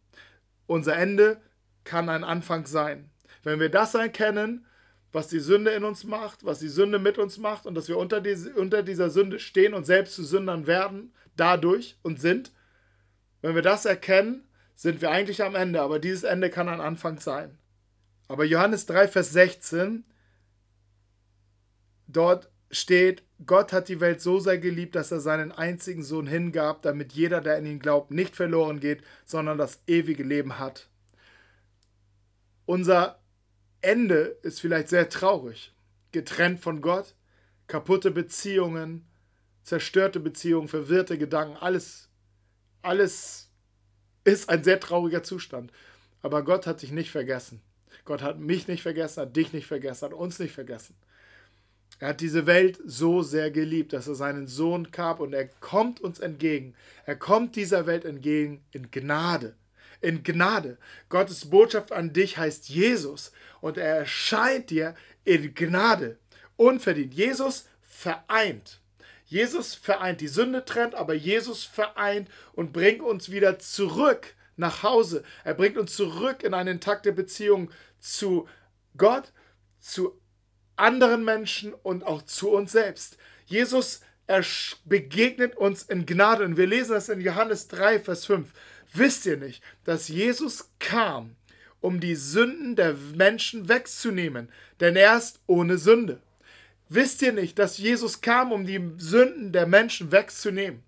Unser 0.67 0.95
Ende 0.95 1.41
kann 1.84 2.10
ein 2.10 2.23
Anfang 2.23 2.67
sein. 2.67 3.10
Wenn 3.43 3.60
wir 3.60 3.69
das 3.69 3.95
erkennen, 3.95 4.67
was 5.12 5.28
die 5.28 5.39
Sünde 5.39 5.71
in 5.71 5.84
uns 5.84 6.04
macht, 6.04 6.45
was 6.45 6.60
die 6.60 6.69
Sünde 6.69 7.00
mit 7.00 7.17
uns 7.17 7.38
macht 7.38 7.65
und 7.65 7.76
dass 7.76 7.88
wir 7.88 7.97
unter, 7.97 8.21
diese, 8.21 8.54
unter 8.54 8.84
dieser 8.84 9.10
Sünde 9.10 9.39
stehen 9.39 9.74
und 9.74 9.86
selbst 9.86 10.15
zu 10.15 10.24
Sündern 10.24 10.67
werden, 10.67 11.13
dadurch 11.36 11.97
und 12.02 12.19
sind, 12.19 12.52
wenn 13.41 13.56
wir 13.56 13.62
das 13.62 13.86
erkennen, 13.86 14.47
sind 14.76 15.02
wir 15.02 15.12
eigentlich 15.12 15.43
am 15.43 15.56
Ende, 15.56 15.82
aber 15.82 16.00
dieses 16.00 16.24
Ende 16.24 16.50
kann 16.50 16.69
ein 16.69 16.82
Anfang 16.82 17.19
sein. 17.19 17.58
Aber 18.28 18.45
Johannes 18.45 18.86
3, 18.86 19.08
Vers 19.08 19.32
16, 19.32 20.06
dort 22.08 22.50
steht, 22.69 23.24
Gott 23.45 23.74
hat 23.74 23.89
die 23.89 24.00
Welt 24.00 24.21
so 24.21 24.39
sehr 24.39 24.58
geliebt, 24.58 24.95
dass 24.95 25.12
er 25.12 25.19
seinen 25.19 25.52
einzigen 25.52 26.04
Sohn 26.04 26.28
hingab, 26.28 26.82
damit 26.84 27.13
jeder, 27.13 27.41
der 27.41 27.58
in 27.58 27.65
ihn 27.65 27.80
glaubt, 27.80 28.12
nicht 28.12 28.36
verloren 28.36 28.80
geht, 28.80 29.04
sondern 29.26 29.58
das 29.58 29.82
ewige 29.88 30.24
Leben 30.24 30.60
hat. 30.60 30.89
Unser 32.65 33.20
Ende 33.82 34.38
ist 34.44 34.62
vielleicht 34.62 34.89
sehr 34.89 35.10
traurig. 35.10 35.74
Getrennt 36.12 36.60
von 36.60 36.82
Gott, 36.82 37.15
kaputte 37.67 38.12
Beziehungen, 38.12 39.06
zerstörte 39.63 40.20
Beziehungen, 40.20 40.67
verwirrte 40.67 41.17
Gedanken, 41.17 41.58
alles, 41.58 42.10
alles 42.82 43.50
ist 44.24 44.50
ein 44.50 44.63
sehr 44.63 44.80
trauriger 44.80 45.24
Zustand. 45.24 45.72
Aber 46.22 46.44
Gott 46.44 46.67
hat 46.67 46.82
dich 46.82 46.91
nicht 46.91 47.12
vergessen. 47.12 47.62
Gott 48.06 48.22
hat 48.22 48.39
mich 48.39 48.67
nicht 48.67 48.84
vergessen, 48.84 49.22
hat 49.22 49.36
dich 49.36 49.54
nicht 49.54 49.67
vergessen, 49.67 50.06
hat 50.06 50.13
uns 50.13 50.39
nicht 50.39 50.54
vergessen. 50.54 50.96
Er 52.00 52.10
hat 52.10 52.22
diese 52.22 52.48
Welt 52.48 52.80
so 52.84 53.22
sehr 53.22 53.52
geliebt, 53.52 53.94
dass 53.94 54.08
er 54.08 54.15
seinen 54.15 54.48
Sohn 54.48 54.91
gab 54.91 55.20
und 55.20 55.34
er 55.34 55.48
kommt 55.48 56.02
uns 56.02 56.20
entgegen. 56.20 56.74
Er 57.06 57.15
kommt 57.15 57.56
dieser 57.56 57.86
Welt 57.86 58.06
entgegen 58.06 58.63
in 58.72 58.89
Gnade. 58.89 59.56
In 60.02 60.24
Gnade. 60.24 60.78
Gottes 61.10 61.50
Botschaft 61.50 61.92
an 61.92 62.12
dich 62.12 62.38
heißt 62.38 62.70
Jesus 62.70 63.32
und 63.62 63.78
er 63.78 63.96
erscheint 63.96 64.70
dir 64.70 64.96
in 65.24 65.54
Gnade. 65.54 66.18
Unverdient. 66.58 67.14
Jesus 67.14 67.68
vereint. 67.82 68.80
Jesus 69.26 69.76
vereint. 69.76 70.20
Die 70.20 70.28
Sünde 70.28 70.66
trennt, 70.66 70.96
aber 70.96 71.14
Jesus 71.14 71.64
vereint 71.64 72.30
und 72.54 72.74
bringt 72.74 73.02
uns 73.02 73.32
wieder 73.32 73.60
zurück 73.60 74.34
nach 74.58 74.84
Hause. 74.84 75.24
Er 75.44 75.54
bringt 75.54 75.78
uns 75.78 75.96
zurück 75.96 76.44
in 76.44 76.54
eine 76.54 76.72
intakte 76.72 77.14
Beziehung 77.14 77.72
zu 78.00 78.48
Gott, 78.98 79.32
zu 79.80 80.20
anderen 80.76 81.24
Menschen 81.24 81.74
und 81.74 82.04
auch 82.04 82.24
zu 82.24 82.52
uns 82.52 82.72
selbst. 82.72 83.18
Jesus 83.46 84.02
begegnet 84.86 85.56
uns 85.56 85.84
in 85.84 86.06
Gnade 86.06 86.46
und 86.46 86.58
wir 86.58 86.68
lesen 86.68 86.94
das 86.94 87.10
in 87.10 87.20
Johannes 87.20 87.68
3, 87.68 88.00
Vers 88.00 88.26
5. 88.26 88.50
Wisst 88.93 89.25
ihr 89.25 89.38
nicht, 89.38 89.63
dass 89.84 90.08
Jesus 90.08 90.69
kam, 90.80 91.36
um 91.80 91.99
die 91.99 92.15
Sünden 92.15 92.75
der 92.75 92.93
Menschen 92.93 93.69
wegzunehmen, 93.69 94.49
denn 94.80 94.95
er 94.95 95.17
ist 95.17 95.39
ohne 95.47 95.77
Sünde. 95.77 96.21
Wisst 96.89 97.21
ihr 97.21 97.32
nicht, 97.32 97.58
dass 97.58 97.77
Jesus 97.77 98.21
kam, 98.21 98.51
um 98.51 98.65
die 98.65 98.91
Sünden 98.97 99.51
der 99.54 99.65
Menschen 99.65 100.12
wegzunehmen? 100.12 100.84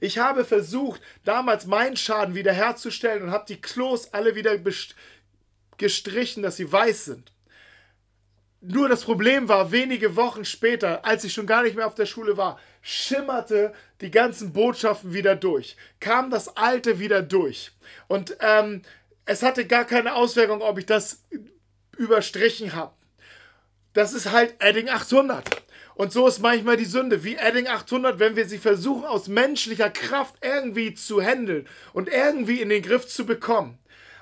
Ich 0.00 0.18
habe 0.18 0.44
versucht, 0.44 1.02
damals 1.24 1.66
meinen 1.66 1.96
Schaden 1.96 2.34
wiederherzustellen 2.34 3.24
und 3.24 3.30
habe 3.32 3.44
die 3.46 3.60
Klos 3.60 4.12
alle 4.14 4.34
wieder 4.34 4.56
gestrichen, 5.76 6.42
dass 6.42 6.56
sie 6.56 6.70
weiß 6.70 7.04
sind. 7.04 7.32
Nur 8.60 8.88
das 8.88 9.04
Problem 9.04 9.48
war, 9.48 9.70
wenige 9.70 10.16
Wochen 10.16 10.44
später, 10.44 11.04
als 11.04 11.24
ich 11.24 11.32
schon 11.32 11.46
gar 11.46 11.62
nicht 11.62 11.76
mehr 11.76 11.86
auf 11.86 11.94
der 11.94 12.06
Schule 12.06 12.36
war, 12.36 12.58
schimmerte 12.82 13.72
die 14.00 14.10
ganzen 14.10 14.52
Botschaften 14.52 15.12
wieder 15.12 15.36
durch, 15.36 15.76
kam 16.00 16.30
das 16.30 16.56
Alte 16.56 16.98
wieder 16.98 17.22
durch. 17.22 17.72
Und 18.06 18.36
ähm, 18.40 18.82
es 19.24 19.42
hatte 19.42 19.66
gar 19.66 19.84
keine 19.84 20.14
Auswirkung, 20.14 20.62
ob 20.62 20.78
ich 20.78 20.86
das 20.86 21.24
überstrichen 21.96 22.74
habe. 22.74 22.94
Das 23.92 24.12
ist 24.12 24.30
halt 24.30 24.54
Adding 24.62 24.88
800. 24.88 25.44
Und 25.94 26.12
so 26.12 26.28
ist 26.28 26.38
manchmal 26.38 26.76
die 26.76 26.84
Sünde, 26.84 27.24
wie 27.24 27.38
Adding 27.38 27.66
800, 27.66 28.20
wenn 28.20 28.36
wir 28.36 28.46
sie 28.46 28.58
versuchen, 28.58 29.04
aus 29.04 29.26
menschlicher 29.26 29.90
Kraft 29.90 30.36
irgendwie 30.42 30.94
zu 30.94 31.20
handeln 31.20 31.66
und 31.92 32.08
irgendwie 32.08 32.62
in 32.62 32.68
den 32.68 32.82
Griff 32.82 33.08
zu 33.08 33.26
bekommen. 33.26 33.78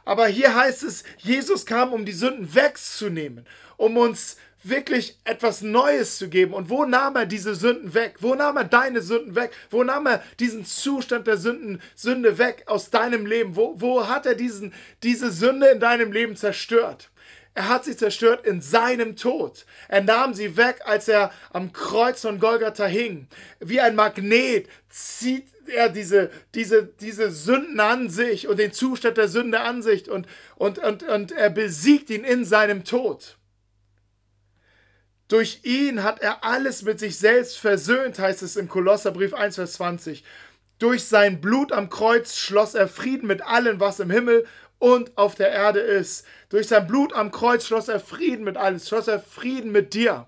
Aber 0.06 0.26
hier 0.26 0.54
heißt 0.54 0.84
es, 0.84 1.04
Jesus 1.18 1.66
kam, 1.66 1.92
um 1.92 2.06
die 2.06 2.12
Sünden 2.12 2.54
wegzunehmen, 2.54 3.46
um 3.76 3.96
uns 3.98 4.38
wirklich 4.68 5.18
etwas 5.24 5.62
Neues 5.62 6.18
zu 6.18 6.28
geben. 6.28 6.54
Und 6.54 6.70
wo 6.70 6.84
nahm 6.84 7.16
er 7.16 7.26
diese 7.26 7.54
Sünden 7.54 7.94
weg? 7.94 8.16
Wo 8.20 8.34
nahm 8.34 8.56
er 8.56 8.64
deine 8.64 9.00
Sünden 9.02 9.34
weg? 9.34 9.50
Wo 9.70 9.84
nahm 9.84 10.06
er 10.06 10.22
diesen 10.40 10.64
Zustand 10.64 11.26
der 11.26 11.36
Sünden, 11.36 11.80
Sünde 11.94 12.38
weg 12.38 12.64
aus 12.66 12.90
deinem 12.90 13.26
Leben? 13.26 13.56
Wo, 13.56 13.74
wo 13.80 14.08
hat 14.08 14.26
er 14.26 14.34
diesen, 14.34 14.72
diese 15.02 15.30
Sünde 15.30 15.68
in 15.68 15.80
deinem 15.80 16.12
Leben 16.12 16.36
zerstört? 16.36 17.10
Er 17.54 17.68
hat 17.68 17.86
sie 17.86 17.96
zerstört 17.96 18.46
in 18.46 18.60
seinem 18.60 19.16
Tod. 19.16 19.64
Er 19.88 20.02
nahm 20.02 20.34
sie 20.34 20.58
weg, 20.58 20.82
als 20.84 21.08
er 21.08 21.32
am 21.52 21.72
Kreuz 21.72 22.20
von 22.20 22.38
Golgatha 22.38 22.84
hing. 22.84 23.28
Wie 23.60 23.80
ein 23.80 23.94
Magnet 23.94 24.68
zieht 24.90 25.46
er 25.68 25.88
diese, 25.88 26.30
diese, 26.54 26.84
diese 26.84 27.30
Sünden 27.30 27.80
an 27.80 28.10
sich 28.10 28.46
und 28.46 28.58
den 28.58 28.72
Zustand 28.72 29.16
der 29.16 29.28
Sünde 29.28 29.60
an 29.60 29.82
sich 29.82 30.10
und, 30.10 30.26
und, 30.56 30.78
und, 30.78 31.02
und 31.04 31.32
er 31.32 31.48
besiegt 31.48 32.10
ihn 32.10 32.24
in 32.24 32.44
seinem 32.44 32.84
Tod. 32.84 33.36
Durch 35.28 35.60
ihn 35.64 36.04
hat 36.04 36.20
er 36.20 36.44
alles 36.44 36.82
mit 36.82 37.00
sich 37.00 37.18
selbst 37.18 37.58
versöhnt, 37.58 38.18
heißt 38.18 38.42
es 38.42 38.56
im 38.56 38.68
Kolosserbrief 38.68 39.34
1, 39.34 39.56
Vers 39.56 39.72
20. 39.74 40.24
Durch 40.78 41.04
sein 41.04 41.40
Blut 41.40 41.72
am 41.72 41.88
Kreuz 41.88 42.36
schloss 42.36 42.74
er 42.74 42.86
Frieden 42.86 43.26
mit 43.26 43.42
allem, 43.42 43.80
was 43.80 43.98
im 43.98 44.10
Himmel 44.10 44.46
und 44.78 45.16
auf 45.16 45.34
der 45.34 45.50
Erde 45.50 45.80
ist. 45.80 46.26
Durch 46.48 46.68
sein 46.68 46.86
Blut 46.86 47.12
am 47.12 47.30
Kreuz 47.32 47.66
schloss 47.66 47.88
er 47.88 47.98
Frieden 47.98 48.44
mit 48.44 48.56
alles, 48.56 48.88
schloss 48.88 49.08
er 49.08 49.20
Frieden 49.20 49.72
mit 49.72 49.94
dir. 49.94 50.26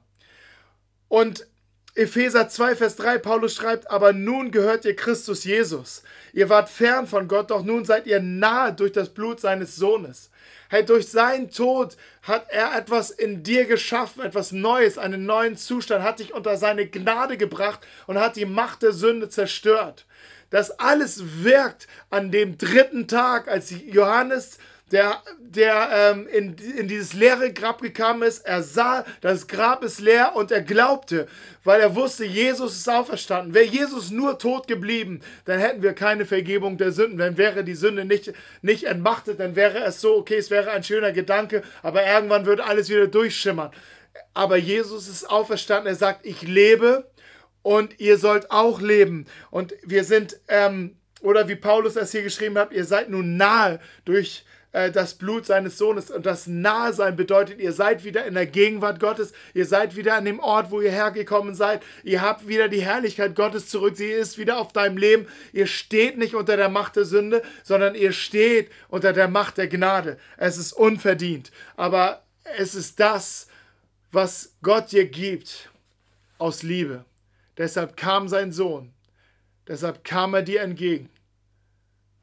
Und 1.07 1.47
Epheser 1.95 2.49
2, 2.49 2.77
Vers 2.77 2.97
3, 2.97 3.19
Paulus 3.19 3.55
schreibt, 3.55 3.91
aber 3.91 4.13
nun 4.13 4.51
gehört 4.51 4.85
ihr 4.85 4.95
Christus 4.97 5.45
Jesus. 5.45 6.03
Ihr 6.33 6.49
wart 6.49 6.69
fern 6.69 7.07
von 7.07 7.29
Gott, 7.29 7.51
doch 7.51 7.65
nun 7.65 7.85
seid 7.85 8.07
ihr 8.07 8.21
nahe 8.21 8.73
durch 8.73 8.93
das 8.93 9.09
Blut 9.09 9.41
seines 9.41 9.77
Sohnes. 9.77 10.31
Hey, 10.71 10.85
durch 10.85 11.09
seinen 11.09 11.51
Tod 11.51 11.97
hat 12.23 12.47
er 12.51 12.77
etwas 12.77 13.11
in 13.11 13.43
dir 13.43 13.65
geschaffen, 13.65 14.23
etwas 14.23 14.53
Neues, 14.53 14.99
einen 14.99 15.25
neuen 15.25 15.57
Zustand, 15.57 16.03
hat 16.03 16.19
dich 16.19 16.35
unter 16.35 16.59
seine 16.59 16.87
Gnade 16.87 17.39
gebracht 17.39 17.81
und 18.07 18.19
hat 18.19 18.37
die 18.37 18.45
Macht 18.45 18.83
der 18.83 18.93
Sünde 18.93 19.31
zerstört. 19.31 20.05
Das 20.51 20.79
alles 20.79 21.43
wirkt 21.43 21.89
an 22.11 22.31
dem 22.31 22.59
dritten 22.59 23.09
Tag, 23.09 23.49
als 23.49 23.71
Johannes 23.71 24.59
der, 24.91 25.23
der 25.39 25.89
ähm, 25.93 26.27
in, 26.27 26.57
in 26.77 26.89
dieses 26.89 27.13
leere 27.13 27.53
Grab 27.53 27.83
gekommen 27.83 28.23
ist. 28.23 28.41
Er 28.47 28.63
sah, 28.63 29.05
das 29.21 29.47
Grab 29.47 29.83
ist 29.85 30.01
leer 30.01 30.33
und 30.35 30.51
er 30.51 30.63
glaubte, 30.63 31.29
weil 31.65 31.81
er 31.81 31.95
wusste, 31.95 32.25
Jesus 32.25 32.77
ist 32.77 32.89
auferstanden. 32.89 33.55
Wäre 33.55 33.67
Jesus 33.67 34.11
nur 34.11 34.39
tot 34.39 34.67
geblieben, 34.67 35.21
dann 35.45 35.59
hätten 35.59 35.83
wir 35.83 35.93
keine 35.93 36.25
Vergebung 36.25 36.79
der 36.79 36.93
Sünden. 36.93 37.19
Dann 37.19 37.37
wäre 37.37 37.65
die 37.65 37.75
Sünde 37.75 38.05
nicht, 38.05 38.33
nicht 38.63 38.85
entmachtet, 38.85 39.41
dann 39.41 39.57
wäre 39.57 39.79
es 39.85 40.01
so, 40.01 40.17
okay, 40.17 40.37
es 40.37 40.51
wäre 40.51 40.71
ein 40.71 40.85
schöner 40.85 41.13
Gedanke, 41.13 41.63
aber 41.83 42.05
irgendwann 42.05 42.47
würde 42.47 42.65
alles 42.65 42.89
wieder 42.89 43.07
durchschimmern. 43.07 43.71
Aber 44.35 44.57
Jesus 44.57 45.09
ist 45.09 45.29
auferstanden. 45.29 45.93
Er 45.93 45.97
sagt, 45.97 46.25
ich 46.25 46.43
lebe 46.43 47.11
und 47.63 48.01
ihr 48.01 48.19
sollt 48.19 48.51
auch 48.51 48.81
leben. 48.81 49.27
Und 49.51 49.75
wir 49.83 50.05
sind, 50.05 50.39
ähm, 50.49 50.97
oder 51.21 51.49
wie 51.49 51.57
Paulus 51.57 51.97
es 51.97 52.13
hier 52.13 52.23
geschrieben 52.23 52.57
hat, 52.59 52.73
ihr 52.73 52.85
seid 52.85 53.11
nun 53.11 53.37
nahe 53.37 53.81
durch 54.05 54.45
äh, 54.45 54.58
das 54.73 55.15
Blut 55.15 55.47
seines 55.47 55.79
Sohnes. 55.79 56.11
Und 56.11 56.27
das 56.27 56.47
Nahsein 56.47 57.17
bedeutet, 57.17 57.59
ihr 57.59 57.73
seid 57.73 58.05
wieder 58.05 58.27
in 58.27 58.35
der 58.35 58.47
Gegenwart 58.47 59.01
Gottes, 59.01 59.33
ihr 59.55 59.67
seid 59.67 59.97
wieder 59.97 60.15
an 60.15 60.25
dem 60.25 60.41
Ort, 60.41 60.71
wo 60.71 60.81
ihr 60.81 60.91
hergekommen 60.91 61.55
seid, 61.55 61.83
ihr 62.05 62.21
habt 62.21 62.47
wieder 62.49 62.69
die 62.69 62.83
Herrlichkeit 62.83 63.35
Gottes 63.35 63.69
zurück, 63.69 63.97
sie 63.97 64.11
ist 64.11 64.39
wieder 64.39 64.59
auf 64.59 64.73
deinem 64.73 64.97
Leben. 64.97 65.27
Ihr 65.53 65.67
steht 65.67 66.19
nicht 66.19 66.35
unter 66.35 66.57
der 66.57 66.69
Macht 66.69 66.97
der 66.97 67.05
Sünde, 67.05 67.43
sondern 67.63 67.95
ihr 67.95 68.13
steht 68.13 68.71
unter 68.89 69.13
der 69.13 69.29
Macht 69.29 69.59
der 69.59 69.69
Gnade. 69.69 70.19
Es 70.37 70.59
ist 70.59 70.73
unverdient, 70.73 71.51
aber 71.77 72.23
es 72.57 72.75
ist 72.75 73.01
das, 73.01 73.49
was 74.13 74.55
Gott 74.63 74.93
dir 74.93 75.07
gibt 75.07 75.71
aus 76.39 76.63
Liebe. 76.63 77.05
Deshalb 77.57 77.97
kam 77.97 78.29
sein 78.29 78.53
Sohn. 78.53 78.93
Deshalb 79.67 80.05
kam 80.05 80.35
er 80.35 80.43
dir 80.43 80.63
entgegen 80.63 81.11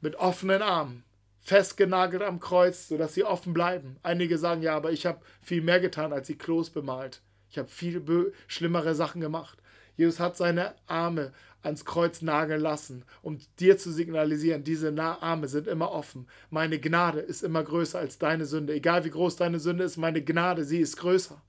mit 0.00 0.16
offenen 0.16 0.62
Armen 0.62 1.04
festgenagelt 1.46 2.22
am 2.22 2.40
Kreuz, 2.40 2.88
sodass 2.88 3.14
sie 3.14 3.22
offen 3.22 3.52
bleiben. 3.52 4.00
Einige 4.02 4.36
sagen, 4.36 4.62
ja, 4.62 4.74
aber 4.74 4.90
ich 4.90 5.06
habe 5.06 5.20
viel 5.40 5.62
mehr 5.62 5.78
getan, 5.78 6.12
als 6.12 6.26
die 6.26 6.36
Klos 6.36 6.70
bemalt. 6.70 7.22
Ich 7.48 7.56
habe 7.56 7.68
viel 7.68 8.32
schlimmere 8.48 8.96
Sachen 8.96 9.20
gemacht. 9.20 9.62
Jesus 9.96 10.18
hat 10.18 10.36
seine 10.36 10.74
Arme 10.88 11.32
ans 11.62 11.84
Kreuz 11.84 12.20
nageln 12.20 12.60
lassen, 12.60 13.04
um 13.22 13.38
dir 13.60 13.78
zu 13.78 13.92
signalisieren, 13.92 14.64
diese 14.64 14.92
Arme 15.00 15.46
sind 15.46 15.68
immer 15.68 15.92
offen. 15.92 16.26
Meine 16.50 16.80
Gnade 16.80 17.20
ist 17.20 17.44
immer 17.44 17.62
größer 17.62 18.00
als 18.00 18.18
deine 18.18 18.44
Sünde. 18.44 18.74
Egal 18.74 19.04
wie 19.04 19.10
groß 19.10 19.36
deine 19.36 19.60
Sünde 19.60 19.84
ist, 19.84 19.98
meine 19.98 20.24
Gnade, 20.24 20.64
sie 20.64 20.80
ist 20.80 20.96
größer. 20.96 21.40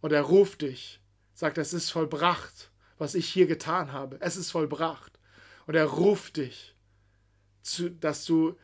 Und 0.00 0.10
er 0.10 0.22
ruft 0.22 0.62
dich, 0.62 1.02
sagt, 1.34 1.58
es 1.58 1.74
ist 1.74 1.90
vollbracht, 1.90 2.70
was 2.96 3.14
ich 3.14 3.28
hier 3.28 3.46
getan 3.46 3.92
habe. 3.92 4.16
Es 4.20 4.38
ist 4.38 4.50
vollbracht. 4.50 5.18
Und 5.66 5.74
er 5.74 5.84
ruft 5.84 6.38
dich 6.38 6.74
zu, 7.62 7.90
dass 7.90 8.24
du 8.24 8.56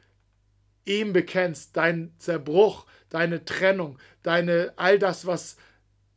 ihm 0.84 1.12
bekennst, 1.12 1.76
dein 1.76 2.12
Zerbruch, 2.18 2.86
deine 3.08 3.44
Trennung, 3.44 3.98
deine 4.22 4.72
all 4.76 4.98
das, 4.98 5.26
was 5.26 5.56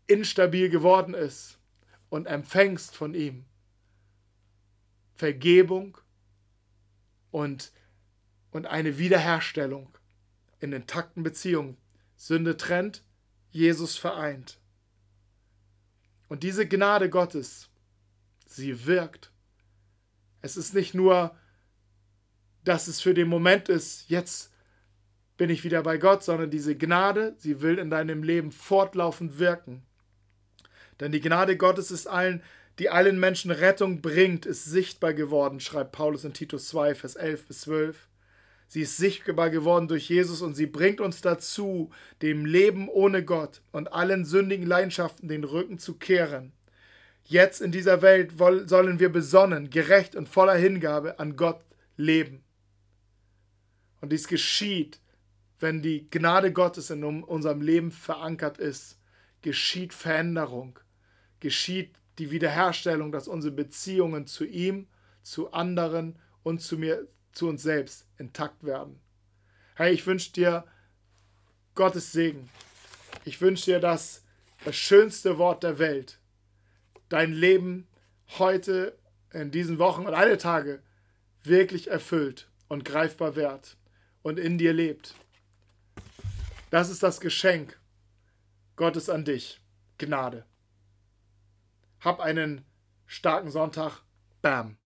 instabil 0.08 0.70
geworden 0.70 1.14
ist 1.14 1.60
und 2.10 2.26
empfängst 2.26 2.96
von 2.96 3.14
ihm 3.14 3.46
Vergebung 5.14 5.98
und, 7.30 7.72
und 8.52 8.66
eine 8.66 8.98
Wiederherstellung 8.98 9.96
in 10.60 10.74
intakten 10.74 11.24
Beziehungen. 11.24 11.78
Sünde 12.16 12.58
trennt, 12.58 13.04
Jesus 13.52 13.98
vereint. 13.98 14.60
Und 16.28 16.44
diese 16.44 16.68
Gnade 16.68 17.10
Gottes, 17.10 17.70
sie 18.46 18.86
wirkt. 18.86 19.32
Es 20.42 20.58
ist 20.58 20.74
nicht 20.74 20.94
nur, 20.94 21.36
dass 22.64 22.88
es 22.88 23.02
für 23.02 23.14
den 23.14 23.28
Moment 23.28 23.70
ist, 23.70 24.10
jetzt 24.10 24.52
bin 25.38 25.50
ich 25.50 25.64
wieder 25.64 25.82
bei 25.82 25.98
Gott, 25.98 26.24
sondern 26.24 26.52
diese 26.52 26.76
Gnade, 26.76 27.34
sie 27.38 27.62
will 27.62 27.80
in 27.80 27.90
deinem 27.90 28.24
Leben 28.24 28.52
fortlaufend 28.52 29.40
wirken. 29.40 29.84
Denn 31.00 31.12
die 31.12 31.22
Gnade 31.22 31.58
Gottes 31.58 31.90
ist 31.90 32.08
allen, 32.08 32.44
die 32.78 32.90
allen 32.90 33.20
Menschen 33.20 33.52
Rettung 33.52 34.02
bringt, 34.02 34.46
ist 34.46 34.66
sichtbar 34.66 35.14
geworden, 35.14 35.60
schreibt 35.60 35.92
Paulus 35.92 36.24
in 36.24 36.34
Titus 36.34 36.68
2, 36.70 36.96
Vers 36.96 37.16
11 37.16 37.48
bis 37.48 37.62
12. 37.62 38.08
Sie 38.68 38.82
ist 38.82 38.98
sichtbar 38.98 39.50
geworden 39.50 39.88
durch 39.88 40.08
Jesus 40.08 40.42
und 40.42 40.56
sie 40.56 40.68
bringt 40.68 41.02
uns 41.02 41.22
dazu, 41.22 41.90
dem 42.22 42.46
Leben 42.46 42.88
ohne 42.88 43.26
Gott 43.26 43.62
und 43.72 43.92
allen 43.92 44.24
sündigen 44.24 44.66
Leidenschaften 44.66 45.28
den 45.28 45.44
Rücken 45.44 45.78
zu 45.78 45.96
kehren. 45.96 46.54
Jetzt 47.26 47.62
in 47.62 47.72
dieser 47.72 48.02
Welt 48.02 48.34
sollen 48.38 49.00
wir 49.00 49.10
besonnen, 49.10 49.70
gerecht 49.70 50.16
und 50.16 50.30
voller 50.30 50.56
Hingabe 50.56 51.20
an 51.20 51.36
Gott 51.36 51.62
leben. 51.98 52.44
Und 54.02 54.12
dies 54.12 54.28
geschieht, 54.28 55.00
wenn 55.60 55.82
die 55.82 56.10
Gnade 56.10 56.52
Gottes 56.52 56.90
in 56.90 57.04
unserem 57.04 57.62
Leben 57.62 57.92
verankert 57.92 58.58
ist, 58.58 59.00
geschieht 59.44 59.94
Veränderung, 59.94 60.80
geschieht 61.40 61.94
die 62.18 62.32
Wiederherstellung, 62.32 63.12
dass 63.12 63.28
unsere 63.28 63.54
Beziehungen 63.54 64.26
zu 64.26 64.46
ihm, 64.46 64.88
zu 65.22 65.54
anderen 65.54 66.18
und 66.44 66.62
zu 66.62 66.78
mir 66.78 67.08
zu 67.32 67.48
uns 67.48 67.62
selbst 67.62 68.08
intakt 68.18 68.64
werden. 68.64 69.00
Hey, 69.76 69.94
ich 69.94 70.06
wünsche 70.06 70.34
dir 70.34 70.66
Gottes 71.76 72.12
Segen. 72.12 72.50
Ich 73.24 73.40
wünsche 73.40 73.66
dir, 73.66 73.80
dass 73.80 74.24
das 74.66 74.76
schönste 74.76 75.38
Wort 75.38 75.64
der 75.64 75.80
Welt 75.80 76.20
dein 77.08 77.34
Leben 77.34 77.88
heute, 78.40 78.98
in 79.34 79.52
diesen 79.52 79.80
Wochen 79.80 80.06
und 80.06 80.14
alle 80.14 80.38
Tage 80.38 80.82
wirklich 81.44 81.90
erfüllt 81.90 82.50
und 82.68 82.84
greifbar 82.84 83.36
wird 83.36 83.78
und 84.24 84.40
in 84.40 84.58
dir 84.58 84.74
lebt. 84.74 85.16
Das 86.70 86.90
ist 86.90 87.04
das 87.04 87.20
Geschenk 87.20 87.80
Gottes 88.76 89.10
an 89.10 89.26
dich. 89.26 89.60
Gnade. 89.98 90.46
Hab 92.00 92.20
einen 92.20 92.66
starken 93.06 93.52
Sonntag. 93.52 94.02
Bam. 94.42 94.78